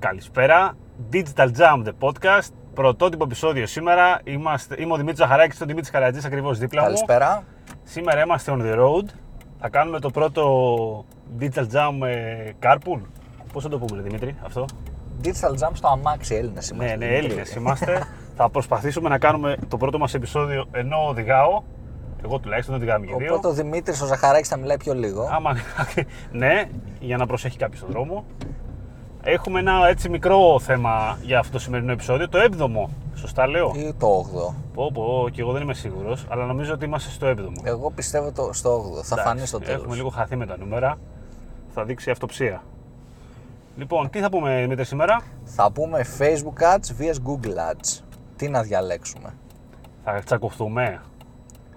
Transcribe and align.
Καλησπέρα. 0.00 0.76
Digital 1.12 1.48
Jam 1.58 1.84
The 1.84 1.92
Podcast. 2.00 2.48
Πρωτότυπο 2.74 3.24
επεισόδιο 3.24 3.66
σήμερα. 3.66 4.20
Είμαστε, 4.24 4.76
είμαι 4.78 4.92
ο 4.92 4.96
Δημήτρης 4.96 5.18
Ζαχαράκης 5.18 5.56
και 5.56 5.62
ο 5.62 5.66
Δημήτρης 5.66 5.90
Καρατζής 5.90 6.24
ακριβώς 6.24 6.58
δίπλα 6.58 6.80
μου. 6.80 6.86
Καλησπέρα. 6.86 7.44
Σήμερα 7.82 8.22
είμαστε 8.22 8.56
on 8.56 8.60
the 8.62 8.78
road. 8.78 9.04
Θα 9.60 9.68
κάνουμε 9.68 10.00
το 10.00 10.10
πρώτο 10.10 11.04
Digital 11.40 11.66
Jam 11.72 12.06
ε, 12.06 12.50
Carpool. 12.62 13.00
Πώς 13.52 13.62
θα 13.62 13.68
το 13.68 13.78
πούμε, 13.78 13.96
ρε 13.96 14.02
Δημήτρη, 14.02 14.36
αυτό; 14.44 14.64
Digital 15.24 15.64
Jam 15.64 15.70
στο 15.72 15.88
αμάξι, 15.88 16.34
Έλληνες 16.34 16.68
είμαστε. 16.68 16.96
Ναι, 16.96 16.96
ναι, 16.96 17.06
Δημήτρη. 17.06 17.26
Έλληνες 17.26 17.54
είμαστε. 17.54 18.06
θα 18.36 18.48
προσπαθήσουμε 18.48 19.08
να 19.08 19.18
κάνουμε 19.18 19.56
το 19.68 19.76
πρώτο 19.76 19.98
μας 19.98 20.14
επεισόδιο 20.14 20.66
ενώ 20.72 21.06
οδηγάω. 21.08 21.62
Εγώ 22.24 22.38
τουλάχιστον 22.38 22.78
δεν 22.78 22.82
οδηγάμε 22.82 23.06
και 23.06 23.24
δύο. 23.24 23.34
Οπότε 23.34 23.48
ο 23.48 23.52
Δημήτρης 23.52 24.00
ο 24.00 24.06
Ζαχαράκης 24.06 24.48
θα 24.48 24.56
μιλάει 24.56 24.76
πιο 24.76 24.94
λίγο. 24.94 25.28
Άμα, 25.32 25.56
ναι, 26.32 26.64
για 27.00 27.16
να 27.16 27.26
προσέχει 27.26 27.58
κάποιος 27.58 27.78
στον 27.78 27.90
δρόμο. 27.90 28.24
Έχουμε 29.22 29.58
ένα 29.60 29.88
έτσι 29.88 30.08
μικρό 30.08 30.60
θέμα 30.60 31.18
για 31.22 31.38
αυτό 31.38 31.52
το 31.52 31.58
σημερινό 31.58 31.92
επεισόδιο. 31.92 32.28
Το 32.28 32.38
7ο. 32.38 32.88
Σωστά 33.14 33.46
λέω; 33.46 33.72
Ή 33.76 33.94
το 33.98 34.20
8ο. 34.20 34.54
Πω, 34.74 34.90
πω, 34.94 35.28
και 35.32 35.40
εγώ 35.40 35.52
δεν 35.52 35.62
είμαι 35.62 35.74
σίγουρος, 35.74 36.26
αλλά 36.28 36.44
νομίζω 36.44 36.72
ότι 36.72 36.84
είμαστε 36.84 37.10
στο 37.10 37.26
7ο. 37.26 37.52
Εγώ 37.62 37.90
πιστεύω 37.90 38.32
το, 38.32 38.52
στο 38.52 38.94
8ο. 38.98 39.02
Θα 39.04 39.16
φανεί 39.16 39.46
στο 39.46 39.58
τέλος. 39.58 39.80
Έχουμε 39.80 39.94
λίγο 39.94 40.08
χαθεί 40.08 40.36
με 40.36 40.46
τα 40.46 40.58
νούμερα. 40.58 40.98
Θα 41.74 41.84
δείξει 41.84 42.10
αυτοψία. 42.10 42.62
Λοιπόν, 43.76 44.10
τι 44.10 44.20
θα 44.20 44.30
πούμε 44.30 44.60
Δημήτρη 44.60 44.84
σήμερα; 44.84 45.20
Θα 45.44 45.70
πούμε 45.72 46.04
Facebook 46.18 46.62
Ads 46.62 47.00
vs 47.00 47.14
Google 47.28 47.72
Ads. 47.72 48.02
Τι 48.36 48.48
να 48.48 48.62
διαλέξουμε. 48.62 49.34
Θα 50.04 50.22
τσακωθούμε; 50.24 51.00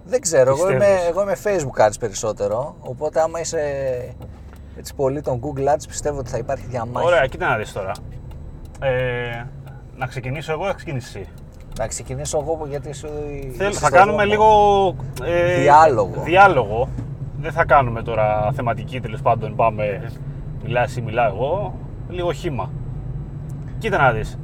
Δεν 0.04 0.20
ξέρω, 0.20 0.50
εγώ 0.50 0.70
είμαι, 0.70 0.78
Πιστεύεις; 0.78 1.08
εγώ 1.08 1.22
είμαι 1.22 1.36
Facebook 1.44 1.86
Ads 1.86 1.98
περισσότερο. 2.00 2.76
Οπότε 2.80 3.20
άμα 3.20 3.40
είσαι 3.40 3.60
έτσι 4.78 4.94
πολύ 4.94 5.20
τον 5.20 5.40
Google 5.40 5.72
Ads 5.74 5.84
πιστεύω 5.88 6.18
ότι 6.18 6.30
θα 6.30 6.38
υπάρχει 6.38 6.66
διαμάχη. 6.66 7.06
Ωραία, 7.06 7.26
κοίτα 7.26 7.48
να 7.48 7.56
δεις 7.56 7.72
τώρα. 7.72 7.92
Ε, 8.80 9.42
να 9.96 10.06
ξεκινήσω 10.06 10.52
εγώ 10.52 10.64
ή 10.64 10.66
θα 10.66 10.72
ξεκινήσει 10.74 11.18
εσύ; 11.18 11.28
Να 11.78 11.86
ξεκινήσω 11.86 12.38
εγώ 12.38 12.66
γιατί 12.68 12.92
σου. 12.94 13.08
Θέλ- 13.56 13.70
είσαι 13.70 13.78
θα 13.80 13.86
στο 13.86 13.96
κάνουμε 13.96 14.24
δρόμο. 14.26 14.30
λίγο 14.30 14.94
ε, 15.30 15.54
Διάλογο. 15.60 16.22
διάλογο. 16.24 16.88
Δεν 17.40 17.52
θα 17.52 17.64
κάνουμε 17.64 18.02
τώρα 18.02 18.52
θεματική 18.54 19.00
τέλος 19.00 19.22
πάντων. 19.22 19.54
Πάμε, 19.54 20.10
μιλάς 20.62 20.96
ή 20.96 21.00
μιλάω 21.02 21.26
εγώ. 21.34 21.74
Λίγο 22.08 22.32
χήμα. 22.32 22.70
Κοίτα 23.78 23.98
να 23.98 24.12
δεις. 24.12 24.38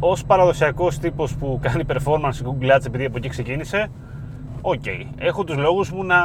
Ως 0.00 0.24
παραδοσιακός 0.24 0.98
τύπος 0.98 1.34
που 1.36 1.58
κάνει 1.62 1.82
performance 1.88 2.28
σε 2.30 2.44
Google 2.46 2.76
Ads 2.76 2.86
επειδή 2.86 3.04
από 3.04 3.16
εκεί 3.16 3.28
ξεκίνησε, 3.28 3.86
οκ. 4.60 4.84
Έχω 5.18 5.44
τους 5.44 5.56
λόγους 5.56 5.90
μου 5.92 6.04
να 6.04 6.16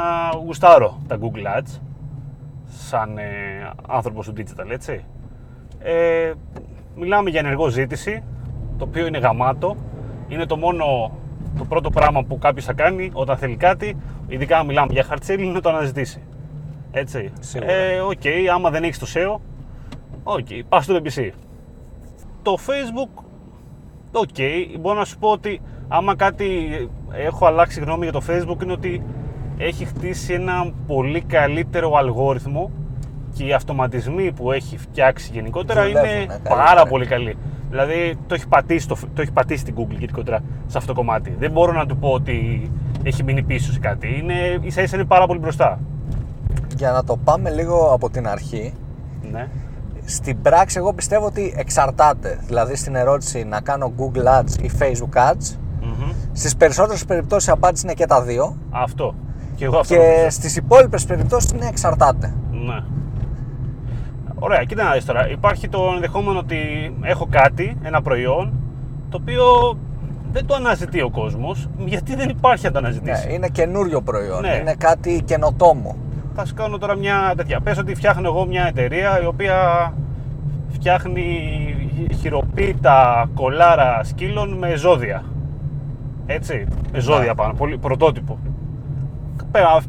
γουστάρω 0.45 0.97
τα 1.07 1.17
Google 1.21 1.59
Ads 1.59 1.79
σαν 2.69 3.17
ε, 3.17 3.23
άνθρωπος 3.87 4.25
του 4.25 4.33
digital, 4.37 4.69
έτσι. 4.71 5.03
Ε, 5.79 6.33
μιλάμε 6.95 7.29
για 7.29 7.39
ενεργό 7.39 7.67
ζήτηση, 7.67 8.23
το 8.77 8.85
οποίο 8.85 9.05
είναι 9.05 9.17
γαμάτο. 9.17 9.75
Είναι 10.27 10.45
το 10.45 10.57
μόνο, 10.57 11.11
το 11.57 11.65
πρώτο 11.65 11.89
πράγμα 11.89 12.23
που 12.23 12.37
κάποιος 12.37 12.65
θα 12.65 12.73
κάνει 12.73 13.09
όταν 13.13 13.37
θέλει 13.37 13.55
κάτι, 13.55 13.97
ειδικά 14.27 14.57
αν 14.57 14.65
μιλάμε 14.65 14.93
για 14.93 15.05
hard 15.09 15.31
selling, 15.31 15.39
είναι 15.39 15.59
το 15.59 15.69
αναζητήσει. 15.69 16.21
Έτσι. 16.91 17.31
Σίγουρα. 17.39 17.71
Ε, 17.71 17.99
οκ, 17.99 18.51
άμα 18.53 18.69
δεν 18.69 18.83
έχεις 18.83 18.99
το 18.99 19.07
SEO, 19.13 19.39
οκ, 20.23 20.47
πας 20.69 20.83
στο 20.83 20.95
PPC. 20.95 21.29
Το 22.41 22.57
Facebook, 22.67 23.23
οκ, 24.11 24.35
μπορώ 24.79 24.97
να 24.99 25.05
σου 25.05 25.17
πω 25.17 25.29
ότι 25.29 25.61
άμα 25.87 26.15
κάτι 26.15 26.69
έχω 27.11 27.45
αλλάξει 27.45 27.79
γνώμη 27.79 28.03
για 28.03 28.11
το 28.11 28.21
Facebook 28.29 28.63
είναι 28.63 28.71
ότι 28.71 29.03
έχει 29.61 29.85
χτίσει 29.85 30.33
ένα 30.33 30.71
πολύ 30.87 31.21
καλύτερο 31.21 31.95
αλγόριθμο 31.95 32.71
και 33.33 33.43
οι 33.45 33.53
αυτοματισμοί 33.53 34.31
που 34.31 34.51
έχει 34.51 34.77
φτιάξει 34.77 35.29
γενικότερα 35.33 35.81
Δουλεύουν, 35.81 36.09
είναι 36.09 36.21
ε, 36.23 36.25
καλύτερα. 36.25 36.55
πάρα 36.55 36.85
πολύ 36.85 37.05
καλοί. 37.05 37.37
Δηλαδή 37.69 38.17
το 38.27 38.33
έχει 38.35 38.47
πατήσει, 38.47 38.87
το, 38.87 38.95
το 39.13 39.21
έχει 39.21 39.31
πατήσει 39.31 39.63
την 39.63 39.75
Google 39.77 39.97
γενικότερα 39.97 40.39
σε 40.67 40.77
αυτό 40.77 40.93
το 40.93 40.99
κομμάτι. 40.99 41.35
Δεν 41.39 41.51
μπορώ 41.51 41.71
να 41.71 41.85
του 41.85 41.97
πω 41.97 42.09
ότι 42.09 42.71
έχει 43.03 43.23
μείνει 43.23 43.43
πίσω 43.43 43.71
σε 43.71 43.79
κάτι. 43.79 44.17
Είναι, 44.21 44.33
ίσα 44.61 44.81
ίσα 44.81 44.95
είναι 44.95 45.05
πάρα 45.05 45.25
πολύ 45.27 45.39
μπροστά. 45.39 45.79
Για 46.75 46.91
να 46.91 47.03
το 47.03 47.17
πάμε 47.23 47.49
λίγο 47.49 47.93
από 47.93 48.09
την 48.09 48.27
αρχή, 48.27 48.73
Ναι. 49.31 49.47
Στην 50.05 50.41
πράξη 50.41 50.77
εγώ 50.77 50.93
πιστεύω 50.93 51.25
ότι 51.25 51.53
εξαρτάται. 51.57 52.39
Δηλαδή 52.45 52.75
στην 52.75 52.95
ερώτηση 52.95 53.43
να 53.43 53.61
κάνω 53.61 53.93
Google 53.97 54.39
Ads 54.39 54.61
ή 54.61 54.71
Facebook 54.79 55.17
Ads, 55.31 55.55
Μμμ. 55.81 56.11
στις 56.33 56.55
περισσότερες 56.55 57.05
περιπτώσεις 57.05 57.47
η 57.47 57.51
απάντηση 57.51 57.85
είναι 57.85 57.93
και 57.93 58.05
τα 58.05 58.21
δύο 58.21 58.57
Αυτό. 58.69 59.15
Και 59.59 59.65
εγώ 59.65 59.77
αυτό 59.77 59.93
και 59.93 59.99
νομίζω. 59.99 60.29
στις 60.29 60.55
υπόλοιπες 60.55 61.05
περιπτώσεις 61.05 61.51
είναι 61.51 61.65
εξαρτάται. 61.67 62.33
Ναι. 62.51 62.79
Ωραία, 64.39 64.63
κοίτα 64.63 64.83
να 64.83 64.91
δεις 64.93 65.05
τώρα. 65.05 65.29
Υπάρχει 65.29 65.69
το 65.69 65.91
ενδεχόμενο 65.95 66.39
ότι 66.39 66.57
έχω 67.01 67.27
κάτι, 67.29 67.77
ένα 67.83 68.01
προϊόν, 68.01 68.53
το 69.09 69.17
οποίο 69.21 69.43
δεν 70.31 70.45
το 70.45 70.55
αναζητεί 70.55 71.01
ο 71.01 71.09
κόσμος, 71.09 71.67
γιατί 71.85 72.15
δεν 72.15 72.29
υπάρχει 72.29 72.65
να 72.65 72.71
το 72.71 72.77
αναζητήσει; 72.77 73.27
Ναι, 73.27 73.33
είναι 73.33 73.47
καινούριο 73.47 74.01
προϊόν, 74.01 74.41
Ναι. 74.41 74.55
είναι 74.61 74.75
κάτι 74.77 75.21
καινοτόμο. 75.25 75.95
Θα 76.35 76.45
σου 76.45 76.53
κάνω 76.53 76.77
τώρα 76.77 76.95
μια 76.95 77.33
τέτοια. 77.37 77.59
Πες 77.59 77.77
ότι 77.77 77.95
φτιάχνω 77.95 78.27
εγώ 78.27 78.45
μια 78.45 78.65
εταιρεία 78.67 79.21
η 79.21 79.25
οποία 79.25 79.93
φτιάχνει 80.71 81.25
χειροποίητα 82.19 83.29
κολάρα 83.33 84.03
σκύλων 84.03 84.53
με 84.57 84.75
ζώδια. 84.75 85.23
Έτσι, 86.25 86.65
με 86.91 86.99
ζώδια 86.99 87.27
Ναι. 87.27 87.35
πάνω, 87.35 87.53
πολύ 87.53 87.77
πρωτότυπο. 87.77 88.37
Πέρα, 89.51 89.79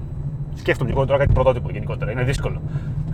σκέφτομαι 0.55 0.91
λίγο 0.91 1.05
τώρα 1.07 1.19
κάτι 1.19 1.33
πρωτότυπο 1.33 1.71
γενικότερα, 1.71 2.11
είναι 2.11 2.23
δύσκολο 2.23 2.61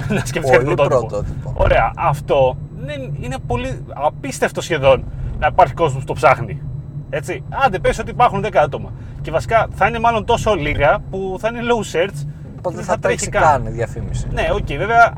να 0.08 0.18
σκέφτεσαι 0.24 0.52
κάτι 0.52 0.64
Πολύ 0.64 0.76
πρωτότυπο. 0.76 1.06
πρωτότυπο. 1.06 1.52
Ωραία, 1.56 1.92
αυτό 1.96 2.56
δεν- 2.84 3.14
είναι 3.20 3.36
πολύ 3.46 3.84
απίστευτο 3.94 4.60
σχεδόν 4.60 5.04
να 5.38 5.46
υπάρχει 5.46 5.74
κόσμος 5.74 6.00
που 6.00 6.06
το 6.06 6.12
ψάχνει. 6.12 6.62
Έτσι, 7.10 7.42
άντε 7.64 7.78
πες 7.78 7.98
ότι 7.98 8.10
υπάρχουν 8.10 8.40
10 8.42 8.60
άτομα. 8.62 8.90
Και 9.22 9.30
βασικά 9.30 9.66
θα 9.74 9.86
είναι 9.86 9.98
μάλλον 9.98 10.24
τόσο 10.24 10.54
λίγα 10.54 10.98
που 11.10 11.36
θα 11.38 11.48
είναι 11.48 11.60
low 11.62 11.96
search. 11.96 12.26
Οπότε 12.58 12.74
δεν 12.74 12.74
δεν 12.74 12.84
θα 12.84 12.98
τρέξει 12.98 13.28
καν 13.28 13.66
η 13.66 13.70
διαφήμιση. 13.70 14.26
Ναι, 14.32 14.48
οκ, 14.52 14.66
βέβαια 14.78 15.12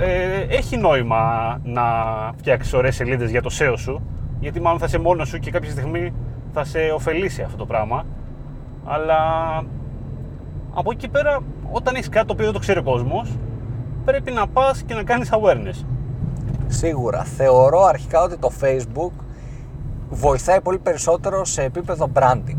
ε, 0.00 0.56
έχει 0.56 0.76
νόημα 0.76 1.58
να 1.64 1.82
φτιάξεις 2.36 2.72
ωραίες 2.72 2.94
σελίδες 2.94 3.30
για 3.30 3.42
το 3.42 3.50
SEO 3.58 3.74
σου. 3.76 4.00
Γιατί 4.40 4.60
μάλλον 4.60 4.78
θα 4.78 4.84
είσαι 4.86 4.98
μόνος 4.98 5.28
σου 5.28 5.38
και 5.38 5.50
κάποια 5.50 5.70
στιγμή 5.70 6.12
θα 6.52 6.64
σε 6.64 6.78
ωφελήσει 6.94 7.42
αυτό 7.42 7.56
το 7.56 7.66
πράγμα. 7.66 8.04
Αλλά 8.84 9.16
από 10.74 10.90
εκεί 10.90 11.00
και 11.00 11.08
πέρα, 11.08 11.38
όταν 11.72 11.94
έχεις 11.94 12.08
κάτι 12.08 12.26
το 12.26 12.32
οποίο 12.32 12.44
δεν 12.44 12.54
το 12.54 12.58
ξέρει 12.60 12.78
ο 12.78 12.82
κόσμος, 12.82 13.36
πρέπει 14.04 14.30
να 14.30 14.46
πας 14.46 14.82
και 14.82 14.94
να 14.94 15.02
κάνεις 15.02 15.30
awareness. 15.32 15.84
Σίγουρα. 16.66 17.24
Θεωρώ 17.24 17.82
αρχικά 17.84 18.22
ότι 18.22 18.36
το 18.36 18.50
Facebook 18.60 19.12
βοηθάει 20.10 20.60
πολύ 20.60 20.78
περισσότερο 20.78 21.44
σε 21.44 21.62
επίπεδο 21.62 22.10
branding. 22.14 22.56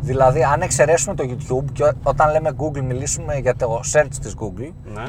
Δηλαδή, 0.00 0.42
αν 0.44 0.60
εξαιρέσουμε 0.60 1.14
το 1.14 1.24
YouTube 1.28 1.64
και 1.72 1.84
ό- 1.84 1.90
όταν 2.02 2.30
λέμε 2.30 2.50
Google 2.58 2.80
μιλήσουμε 2.82 3.36
για 3.38 3.54
το 3.56 3.80
search 3.92 4.14
της 4.20 4.34
Google, 4.40 4.72
Ναι. 4.94 5.04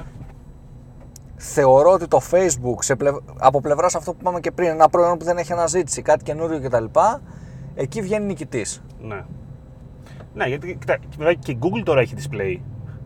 θεωρώ 1.35 1.91
ότι 1.91 2.07
το 2.07 2.21
Facebook 2.31 2.75
σε 2.79 2.95
πλευ- 2.95 3.17
από 3.37 3.61
πλευράς 3.61 3.95
αυτό 3.95 4.11
που 4.11 4.17
είπαμε 4.21 4.39
και 4.39 4.51
πριν, 4.51 4.69
ένα 4.69 4.89
προϊόν 4.89 5.17
που 5.17 5.25
δεν 5.25 5.37
έχει 5.37 5.51
αναζήτηση, 5.53 6.01
κάτι 6.01 6.23
καινούριο 6.23 6.61
κτλ. 6.61 6.85
Εκεί 7.75 8.01
βγαίνει 8.01 8.25
νικητής. 8.25 8.81
Ναι. 9.01 9.23
Ναι, 10.37 10.45
γιατί 10.45 10.77
κοιτά, 10.79 10.97
βέβαια 11.17 11.33
και 11.33 11.51
η 11.51 11.57
Google 11.61 11.81
τώρα 11.83 12.01
έχει 12.01 12.13
display. 12.17 12.59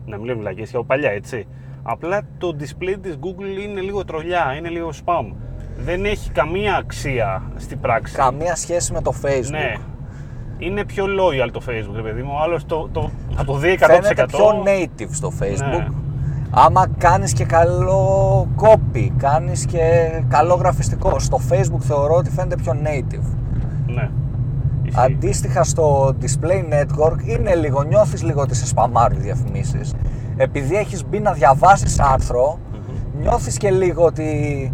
Να 0.06 0.16
μην 0.16 0.26
λέμε 0.26 0.40
βλακίες, 0.40 0.70
και 0.70 0.76
από 0.76 0.84
παλιά 0.86 1.10
έτσι. 1.10 1.46
Απλά 1.82 2.22
το 2.38 2.56
display 2.60 2.96
της 3.00 3.18
Google 3.20 3.62
είναι 3.62 3.80
λίγο 3.80 4.04
τρολιά, 4.04 4.54
είναι 4.58 4.68
λίγο 4.68 4.90
spam. 5.04 5.32
Δεν 5.78 6.04
έχει 6.04 6.30
καμία 6.30 6.76
αξία 6.76 7.42
στην 7.56 7.80
πράξη. 7.80 8.14
Καμία 8.14 8.56
σχέση 8.56 8.92
με 8.92 9.02
το 9.02 9.14
Facebook. 9.22 9.50
Ναι. 9.50 9.74
Είναι 10.58 10.84
πιο 10.84 11.04
loyal 11.04 11.50
το 11.52 11.60
Facebook, 11.68 11.94
ρε 11.94 12.02
παιδί 12.02 12.22
μου. 12.22 12.40
Άλλος 12.42 12.66
το, 12.66 12.88
το, 12.92 13.10
θα 13.36 13.44
το 13.44 13.56
δει 13.56 13.78
100%. 13.80 13.84
Φαίνεται 13.86 14.26
πιο 14.26 14.64
native 14.66 15.10
στο 15.10 15.32
Facebook. 15.40 15.78
Ναι. 15.78 15.86
Άμα 16.50 16.86
κάνεις 16.98 17.32
και 17.32 17.44
καλό 17.44 18.48
copy, 18.56 19.08
κάνεις 19.16 19.66
και 19.66 20.10
καλό 20.28 20.54
γραφιστικό. 20.54 21.18
Στο 21.18 21.40
Facebook 21.50 21.80
θεωρώ 21.80 22.14
ότι 22.14 22.30
φαίνεται 22.30 22.56
πιο 22.56 22.72
native. 22.84 23.36
Ναι. 23.86 24.10
Ισχύει. 24.92 25.12
Αντίστοιχα 25.12 25.64
στο 25.64 26.14
display 26.20 26.72
network 26.74 27.26
είναι 27.26 27.54
λίγο, 27.54 27.82
νιώθεις 27.82 28.22
λίγο 28.22 28.40
ότι 28.40 28.54
σε 28.54 28.66
σπαμάρουν 28.66 29.18
οι 29.18 29.22
διαφημίσεις. 29.22 29.94
Επειδή 30.36 30.76
έχεις 30.76 31.04
μπει 31.06 31.20
να 31.20 31.32
διαβάσεις 31.32 32.00
άρθρο, 32.00 32.58
νιώθεις 33.20 33.56
και 33.56 33.70
λίγο 33.70 34.04
ότι 34.04 34.72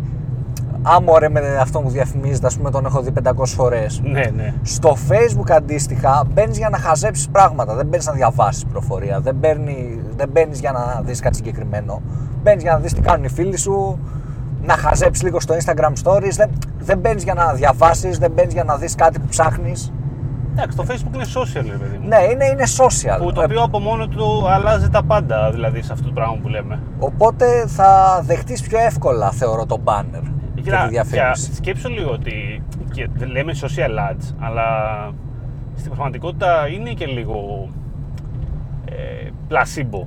άμα 0.83 1.19
ρε 1.19 1.29
με 1.29 1.57
αυτό 1.61 1.81
μου 1.81 1.89
διαφημίζεται, 1.89 2.47
ας 2.47 2.57
πούμε 2.57 2.71
τον 2.71 2.87
έχω 2.87 3.01
δει 3.01 3.11
500 3.11 3.55
φορές. 3.55 4.01
Ναι, 4.05 4.25
ναι. 4.37 4.55
Στο 4.63 4.97
facebook 5.09 5.51
αντίστοιχα 5.51 6.25
μπαίνεις 6.33 6.59
για 6.59 6.69
να 6.69 6.79
χαζέψεις 6.79 7.29
πράγματα, 7.29 7.75
δεν 7.75 7.87
μπαίνεις 7.87 8.07
να 8.07 8.13
διαβάσεις 8.13 8.65
προφορία, 8.65 9.21
δεν, 9.21 9.35
μπαίνει, 9.35 10.01
δεν 10.17 10.29
μπαίνεις 10.29 10.61
για 10.61 10.73
να 10.73 11.03
δεις 11.05 11.21
κάτι 11.21 11.37
συγκεκριμένο. 11.37 12.03
Μπαίνεις 12.43 12.63
για 12.63 12.73
να 12.73 12.79
δεις 12.79 12.93
τι 12.93 13.01
κάνουν 13.01 13.25
οι 13.25 13.29
φίλοι 13.29 13.57
σου, 13.57 13.99
να 14.63 14.75
χαζέψεις 14.75 15.23
λίγο 15.25 15.41
στο 15.41 15.55
Instagram 15.55 15.93
stories, 16.05 16.33
δεν, 16.37 16.51
δεν 16.79 16.99
μπαίνεις 16.99 17.23
για 17.23 17.35
να 17.35 17.53
διαβάσεις, 17.53 18.19
δεν 18.19 18.31
μπαίνεις 18.31 18.53
για 18.53 18.65
να 18.65 18.77
δεις 18.77 18.95
κάτι 18.95 19.19
που 19.19 19.27
ψάχνεις. 19.27 19.93
Εντάξει, 20.59 20.77
το 20.77 20.85
Facebook 20.89 21.15
είναι 21.15 21.25
social, 21.35 21.65
ρε 21.71 21.77
παιδί 21.77 21.99
μου. 21.99 22.09
Ναι, 22.09 22.17
είναι, 22.33 22.45
είναι 22.47 22.65
social. 22.77 23.19
Που 23.19 23.33
το 23.33 23.41
Ε, 23.41 23.45
οποίο 23.45 23.63
από 23.63 23.79
μόνο 23.79 24.09
του 24.09 24.49
αλλάζει 24.49 24.89
τα 24.89 25.03
πάντα, 25.03 25.51
δηλαδή, 25.51 25.83
σε 25.83 25.93
αυτό 25.93 26.07
το 26.07 26.13
πράγμα 26.13 26.37
που 26.43 26.49
λέμε. 26.49 26.79
Οπότε 26.99 27.67
θα 27.67 28.21
δεχτείς 28.25 28.63
πιο 28.63 28.79
εύκολα, 28.79 29.31
θεωρώ, 29.31 29.67
το 29.67 29.81
banner. 29.85 30.23
Κοίτα, 30.63 30.83
τη 30.83 30.89
διαφήμιση. 30.89 31.15
για- 31.15 31.55
σκέψου 31.55 31.89
λίγο 31.89 32.11
ότι 32.11 32.63
και 32.93 33.09
λέμε 33.27 33.53
social 33.61 34.11
ads, 34.13 34.35
αλλά 34.39 34.65
στην 35.77 35.91
πραγματικότητα 35.91 36.69
είναι 36.69 36.91
και 36.93 37.07
λίγο 37.07 37.69
ε, 38.85 39.29
placebo. 39.49 40.07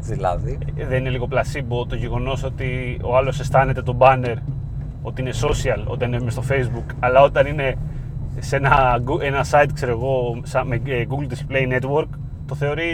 Δηλαδή, 0.00 0.58
Ε, 0.76 0.86
Δεν 0.86 0.98
είναι 0.98 1.08
λίγο 1.10 1.28
placebo 1.30 1.88
το 1.88 1.94
γεγονός 1.96 2.44
ότι 2.44 2.98
ο 3.02 3.16
άλλος 3.16 3.40
αισθάνεται 3.40 3.82
το 3.82 3.96
banner 3.98 4.34
ότι 5.02 5.20
είναι 5.20 5.30
social 5.40 5.82
όταν 5.86 6.12
είναι 6.12 6.30
στο 6.30 6.42
facebook, 6.48 6.94
αλλά 7.00 7.20
όταν 7.22 7.46
είναι 7.46 7.74
σε 8.38 8.56
ένα, 8.56 8.98
γκου- 9.02 9.22
ένα 9.22 9.44
site, 9.50 9.68
ξέρω 9.74 9.90
εγώ, 9.92 10.40
σαν- 10.42 10.66
με 10.66 10.80
ε, 10.86 11.06
Google 11.10 11.32
Display 11.32 11.78
Network, 11.80 12.08
το 12.46 12.54
θεωρεί, 12.54 12.86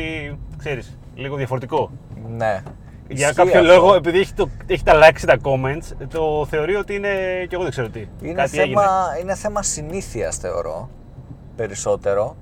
ξέρεις, 0.58 0.98
λίγο 1.14 1.36
διαφορετικό. 1.36 1.90
ναι. 2.36 2.62
Για 3.10 3.26
Ισχύει 3.28 3.34
κάποιο 3.34 3.60
αυτό. 3.60 3.72
λόγο, 3.74 3.94
επειδή 3.94 4.18
έχει, 4.18 4.32
το, 4.34 4.48
έχει 4.66 4.82
τα 4.82 4.92
likes 4.94 5.22
τα 5.26 5.36
comments, 5.42 6.06
το 6.10 6.46
θεωρεί 6.50 6.74
ότι 6.74 6.94
είναι. 6.94 7.08
και 7.48 7.54
εγώ 7.54 7.62
δεν 7.62 7.70
ξέρω 7.70 7.88
τι. 7.88 8.06
Είναι 8.22 8.32
Κάτι 8.32 8.48
θέμα, 8.50 8.64
έγινε. 8.64 9.20
είναι 9.22 9.34
θέμα 9.34 9.62
συνήθειας 9.62 10.36
θεωρώ 10.36 10.88
περισσότερο 11.56 12.36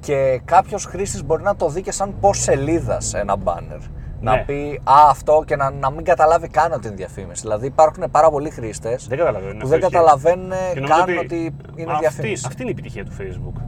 και 0.00 0.40
κάποιος 0.44 0.84
χρήστης 0.84 1.24
μπορεί 1.24 1.42
να 1.42 1.56
το 1.56 1.68
δει 1.68 1.82
και 1.82 1.92
σαν 1.92 2.14
πως 2.20 2.38
σελίδας 2.38 3.04
σε 3.06 3.18
ένα 3.18 3.36
banner. 3.44 3.80
Να 4.20 4.32
Ναι. 4.34 4.42
πει 4.46 4.80
α, 4.84 4.94
αυτό 5.10 5.42
και 5.46 5.56
να, 5.56 5.70
να 5.70 5.90
μην 5.90 6.04
καταλάβει 6.04 6.48
καν 6.48 6.72
ότι 6.72 6.86
είναι 6.86 6.96
διαφήμιση. 6.96 7.40
Δηλαδή 7.42 7.66
υπάρχουν 7.66 8.04
πάρα 8.10 8.30
πολλοί 8.30 8.50
χρήστες 8.50 9.06
Δεν 9.08 9.18
καταλαβαίνω. 9.18 9.58
που 9.60 9.66
δεν 9.66 9.74
αυτό 9.74 9.76
ισχύει. 9.76 9.90
καταλαβαίνουν 9.92 10.50
Και 10.74 10.80
νομίζω 10.80 11.04
καν 11.04 11.18
ότι, 11.18 11.36
είναι 11.76 11.90
αυτή, 11.92 12.00
διαφήμιση. 12.00 12.44
Αυτή 12.46 12.62
είναι 12.62 12.70
η 12.70 12.74
επιτυχία 12.78 13.04
του 13.04 13.12
Facebook. 13.18 13.60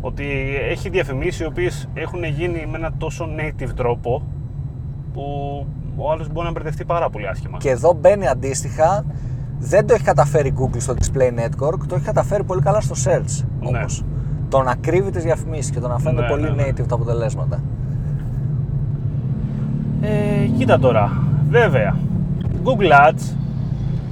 Ότι 0.00 0.24
έχει 0.70 0.88
διαφημίσει 0.88 1.42
οι 1.42 1.46
οποίες 1.46 1.88
έχουν 1.94 2.24
γίνει 2.24 2.66
με 2.70 2.76
ένα 2.78 2.92
τόσο 2.98 3.28
native 3.38 3.70
τρόπο 3.76 4.22
που 5.12 5.22
ο 5.96 6.10
άλλος 6.10 6.28
μπορεί 6.32 6.46
να 6.46 6.52
μπερδευτεί 6.52 6.84
πάρα 6.84 7.10
πολύ 7.10 7.28
άσχημα. 7.28 7.58
Και 7.58 7.70
εδώ 7.70 7.92
μπαίνει 7.92 8.26
αντίστοιχα, 8.28 9.04
δεν 9.58 9.86
το 9.86 9.94
έχει 9.94 10.02
καταφέρει 10.04 10.54
Google 10.58 10.80
στο 10.80 10.94
Display 10.94 11.30
Network, 11.40 11.78
το 11.88 11.94
έχει 11.94 12.04
καταφέρει 12.04 12.44
πολύ 12.44 12.62
καλά 12.62 12.80
στο 12.80 12.94
Search 13.04 13.44
Ναι. 13.60 13.78
όμως. 13.78 14.04
Το 14.48 14.62
να 14.62 14.74
κρύβει 14.74 15.10
τις 15.10 15.22
διαφημίσεις 15.22 15.70
και 15.70 15.80
το 15.80 15.88
να 15.88 15.98
φαίνεται 15.98 16.22
Ναι, 16.22 16.28
πολύ 16.28 16.42
ναι, 16.42 16.50
ναι. 16.50 16.68
native 16.68 16.86
τα 16.88 16.94
αποτελέσματα. 16.94 17.62
Ε, 20.00 20.46
κοίτα 20.58 20.78
τώρα, 20.78 21.22
βέβαια, 21.48 21.96
Google 22.64 23.08
Ads 23.08 23.36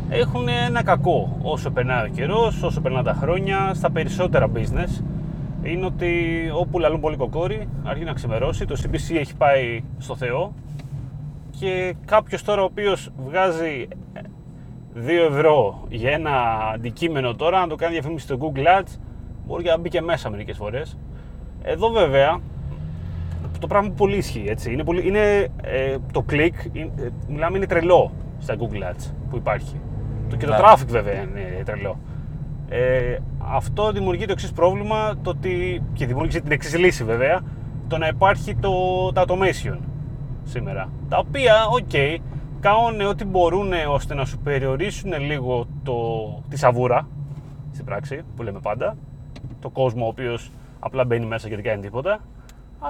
έχουν 0.09 0.49
ένα 0.49 0.83
κακό 0.83 1.37
όσο 1.43 1.71
περνάει 1.71 2.05
ο 2.05 2.09
καιρός, 2.09 2.63
όσο 2.63 2.81
περνάνε 2.81 3.05
τα 3.05 3.13
χρόνια, 3.13 3.71
στα 3.75 3.91
περισσότερα 3.91 4.49
business. 4.55 5.03
Είναι 5.63 5.87
ότι 5.87 6.11
όπου 6.55 6.79
λαλούν 6.79 7.01
πολύ 7.01 7.17
κοκόρι, 7.17 7.69
αρχίζει 7.85 8.07
να 8.07 8.13
ξημερώσει. 8.13 8.65
Το 8.65 8.77
CPC 8.83 9.17
έχει 9.17 9.37
πάει 9.37 9.83
στο 9.99 10.17
Θεό 10.17 10.53
και 11.59 11.95
κάποιος 12.05 12.43
τώρα 12.43 12.63
ο 12.63 12.65
οποίος 12.65 13.11
βγάζει 13.27 13.89
2 14.95 14.99
ευρώ 15.31 15.85
για 15.89 16.11
ένα 16.11 16.33
αντικείμενο 16.75 17.35
τώρα, 17.35 17.61
να 17.61 17.67
το 17.67 17.75
κάνει 17.75 17.93
διαφήμιση 17.93 18.25
στο 18.25 18.39
Google 18.41 18.81
Ads, 18.81 18.99
μπορεί 19.47 19.63
και 19.63 19.71
να 19.71 19.79
μπει 19.79 19.89
και 19.89 20.01
μέσα 20.01 20.31
μερικές 20.31 20.57
φορές. 20.57 20.99
Εδώ 21.63 21.89
βέβαια 21.89 22.39
το 23.65 23.71
πράγμα 23.71 23.89
που 23.89 23.95
πολύ 23.95 24.17
ισχύει. 24.17 24.45
Έτσι. 24.49 24.73
Είναι 24.73 24.85
πολύ, 24.85 25.07
είναι, 25.07 25.49
ε, 25.63 25.97
το 26.13 26.23
click, 26.23 26.55
είναι, 26.73 26.91
ε, 26.99 27.09
μιλάμε, 27.29 27.57
είναι 27.57 27.67
τρελό 27.67 28.13
στα 28.39 28.55
Google 28.59 28.93
Ads 28.93 29.11
που 29.31 29.37
υπάρχει. 29.37 29.81
Το, 30.29 30.37
και 30.37 30.47
το 30.47 30.53
Ναι. 30.53 30.59
traffic 30.63 30.87
βέβαια 30.87 31.23
είναι 31.23 31.63
τρελό. 31.65 31.99
Ε, 32.69 33.17
αυτό 33.39 33.93
δημιουργεί 33.93 34.25
το 34.27 34.33
εξής 34.33 34.53
πρόβλημα, 34.53 35.15
το 35.23 35.31
ότι, 35.31 35.83
και 35.93 36.07
δημιούργησε 36.07 36.41
την 36.41 36.53
εξής 36.53 36.79
λύση 36.79 37.05
βέβαια, 37.05 37.41
το 37.89 37.99
να 37.99 38.07
υπάρχει 38.07 38.55
το, 38.57 38.73
τα 39.13 39.25
automation 39.27 39.79
σήμερα. 40.45 40.89
Τα 41.09 41.19
οποία, 41.19 41.55
οκ, 41.71 42.21
κάνουν 42.61 43.01
ό,τι 43.01 43.25
μπορούν 43.25 43.73
ώστε 43.89 44.15
να 44.15 44.25
σου 44.25 44.39
περιορίσουν 44.39 45.13
λίγο 45.21 45.67
το, 45.83 45.95
τη 46.49 46.57
σαβούρα 46.57 47.09
στην 47.73 47.85
πράξη, 47.85 48.21
που 48.37 48.43
λέμε 48.43 48.59
πάντα. 48.63 48.97
Το 49.61 49.71
κόσμο 49.71 50.05
ο 50.05 50.09
οποίος 50.09 50.51
απλά 50.81 51.05
μπαίνει 51.05 51.27
μέσα 51.27 51.49
και 51.49 51.55
δεν 51.55 51.65
κάνει 51.65 51.83
τίποτα. 51.83 52.21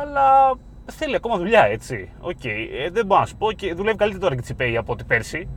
Αλλά 0.02 0.55
θέλει 0.93 1.14
ακόμα 1.17 1.37
δουλειά, 1.37 1.62
έτσι. 1.64 2.08
Οκ, 2.20 2.44
ε, 2.44 2.91
δεν 2.93 3.06
μπορώ 3.06 3.20
να 3.20 3.26
σου 3.26 3.37
πω 3.37 3.52
και 3.52 3.75
δουλεύει 3.75 3.96
καλύτερα 3.96 4.35
το 4.35 4.43
RGPay 4.43 4.75
από 4.79 4.93
ότι 4.93 5.05
πέρσι. 5.05 5.49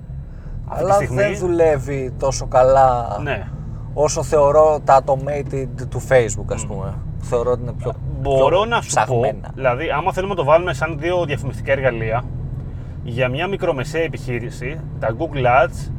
Αυτή 0.70 0.84
Αλλά 0.84 0.98
τη 0.98 1.04
στιγμή. 1.04 1.22
δεν 1.24 1.38
δουλεύει 1.38 2.14
τόσο 2.20 2.46
καλά 2.48 3.18
Ναι. 3.24 3.48
όσο 3.94 4.24
θεωρώ 4.24 4.80
τα 4.84 5.04
automated 5.06 5.68
του 5.90 6.02
Facebook, 6.10 6.54
ας 6.54 6.66
πούμε. 6.66 6.94
Θεωρώ 7.20 7.52
ότι 7.52 7.62
είναι 7.62 7.74
πιο 7.74 7.94
Μπορώ 8.22 8.48
πιο 8.58 8.66
να 8.66 8.82
σου 8.82 8.88
ψαγμένα. 8.88 9.48
πω, 9.48 9.52
δηλαδή, 9.56 9.90
άμα 9.90 10.14
θέλουμε 10.14 10.34
να 10.34 10.40
το 10.40 10.46
βάλουμε 10.46 10.74
σαν 10.74 11.00
δύο 11.00 11.26
διαφημιστικά 11.26 11.72
εργαλεία, 11.72 12.24
για 13.04 13.30
μια 13.30 13.48
μικρομεσαία 13.48 14.02
επιχείρηση, 14.04 14.80
τα 15.00 15.16
Google 15.18 15.46
Ads 15.46 15.92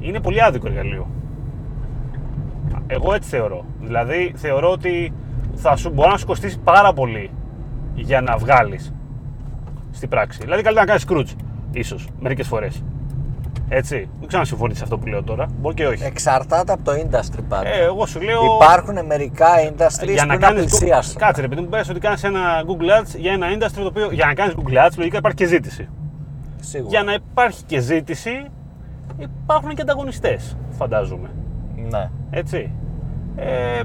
είναι 0.00 0.20
πολύ 0.20 0.42
άδικο 0.42 0.66
εργαλείο. 0.66 1.06
Εγώ 2.86 3.14
έτσι 3.14 3.28
θεωρώ. 3.28 3.64
Δηλαδή, 3.80 4.32
θεωρώ 4.36 4.70
ότι 4.70 5.12
θα 5.54 5.76
σου, 5.76 5.90
μπορεί 5.90 6.10
να 6.10 6.16
σου 6.16 6.26
κοστίσει 6.26 6.58
πάρα 6.58 6.92
πολύ 6.92 7.30
για 7.96 8.20
να 8.20 8.36
βγάλεις 8.36 8.92
στην 9.90 10.08
πράξη. 10.08 10.38
Δηλαδή, 10.42 10.62
καλύτερα 10.62 10.86
να 10.86 10.92
κάνεις 10.92 11.06
Scrooge, 11.08 11.36
ίσως, 11.72 12.08
μερικές 12.20 12.46
φορές. 12.46 12.82
Έτσι. 13.68 13.96
Δεν 13.96 14.26
ξέρω 14.26 14.40
αν 14.40 14.46
συμφωνείς 14.46 14.76
σε 14.76 14.82
αυτό 14.82 14.98
που 14.98 15.06
λέω 15.06 15.22
τώρα. 15.22 15.46
Μπορεί 15.60 15.74
και 15.74 15.86
όχι. 15.86 16.04
Εξαρτάται 16.04 16.72
από 16.72 16.82
το 16.84 16.92
industry 16.92 17.40
πάντα. 17.48 17.68
Ε, 17.68 17.84
εγώ 17.84 18.06
σου 18.06 18.20
λέω. 18.20 18.40
Υπάρχουν 18.60 19.06
μερικά 19.06 19.46
industries 19.68 20.08
για 20.08 20.22
που 20.22 20.28
να 20.28 20.34
είναι 20.34 20.46
κάνεις 20.46 20.62
απειξίαστο. 20.62 21.18
Κάτσε 21.18 21.40
ρε 21.40 21.48
παιδί 21.48 21.60
μου, 21.60 21.68
πες 21.68 21.88
ότι 21.88 22.00
κάνεις 22.00 22.24
ένα 22.24 22.40
Google 22.66 23.00
Ads 23.00 23.16
για 23.16 23.32
ένα 23.32 23.46
industry 23.58 23.74
το 23.74 23.86
οποίο 23.86 24.10
για 24.12 24.26
να 24.26 24.34
κάνεις 24.34 24.54
Google 24.56 24.86
Ads 24.86 24.94
λογικά 24.96 25.18
υπάρχει 25.18 25.36
και 25.36 25.46
ζήτηση. 25.46 25.88
Σίγουρα. 26.60 26.90
Για 26.90 27.02
να 27.02 27.12
υπάρχει 27.12 27.64
και 27.64 27.80
ζήτηση 27.80 28.46
υπάρχουν 29.18 29.74
και 29.74 29.82
ανταγωνιστές, 29.82 30.56
φαντάζομαι. 30.70 31.30
Ναι. 31.90 32.10
Έτσι. 32.30 32.70
Ε, 33.36 33.80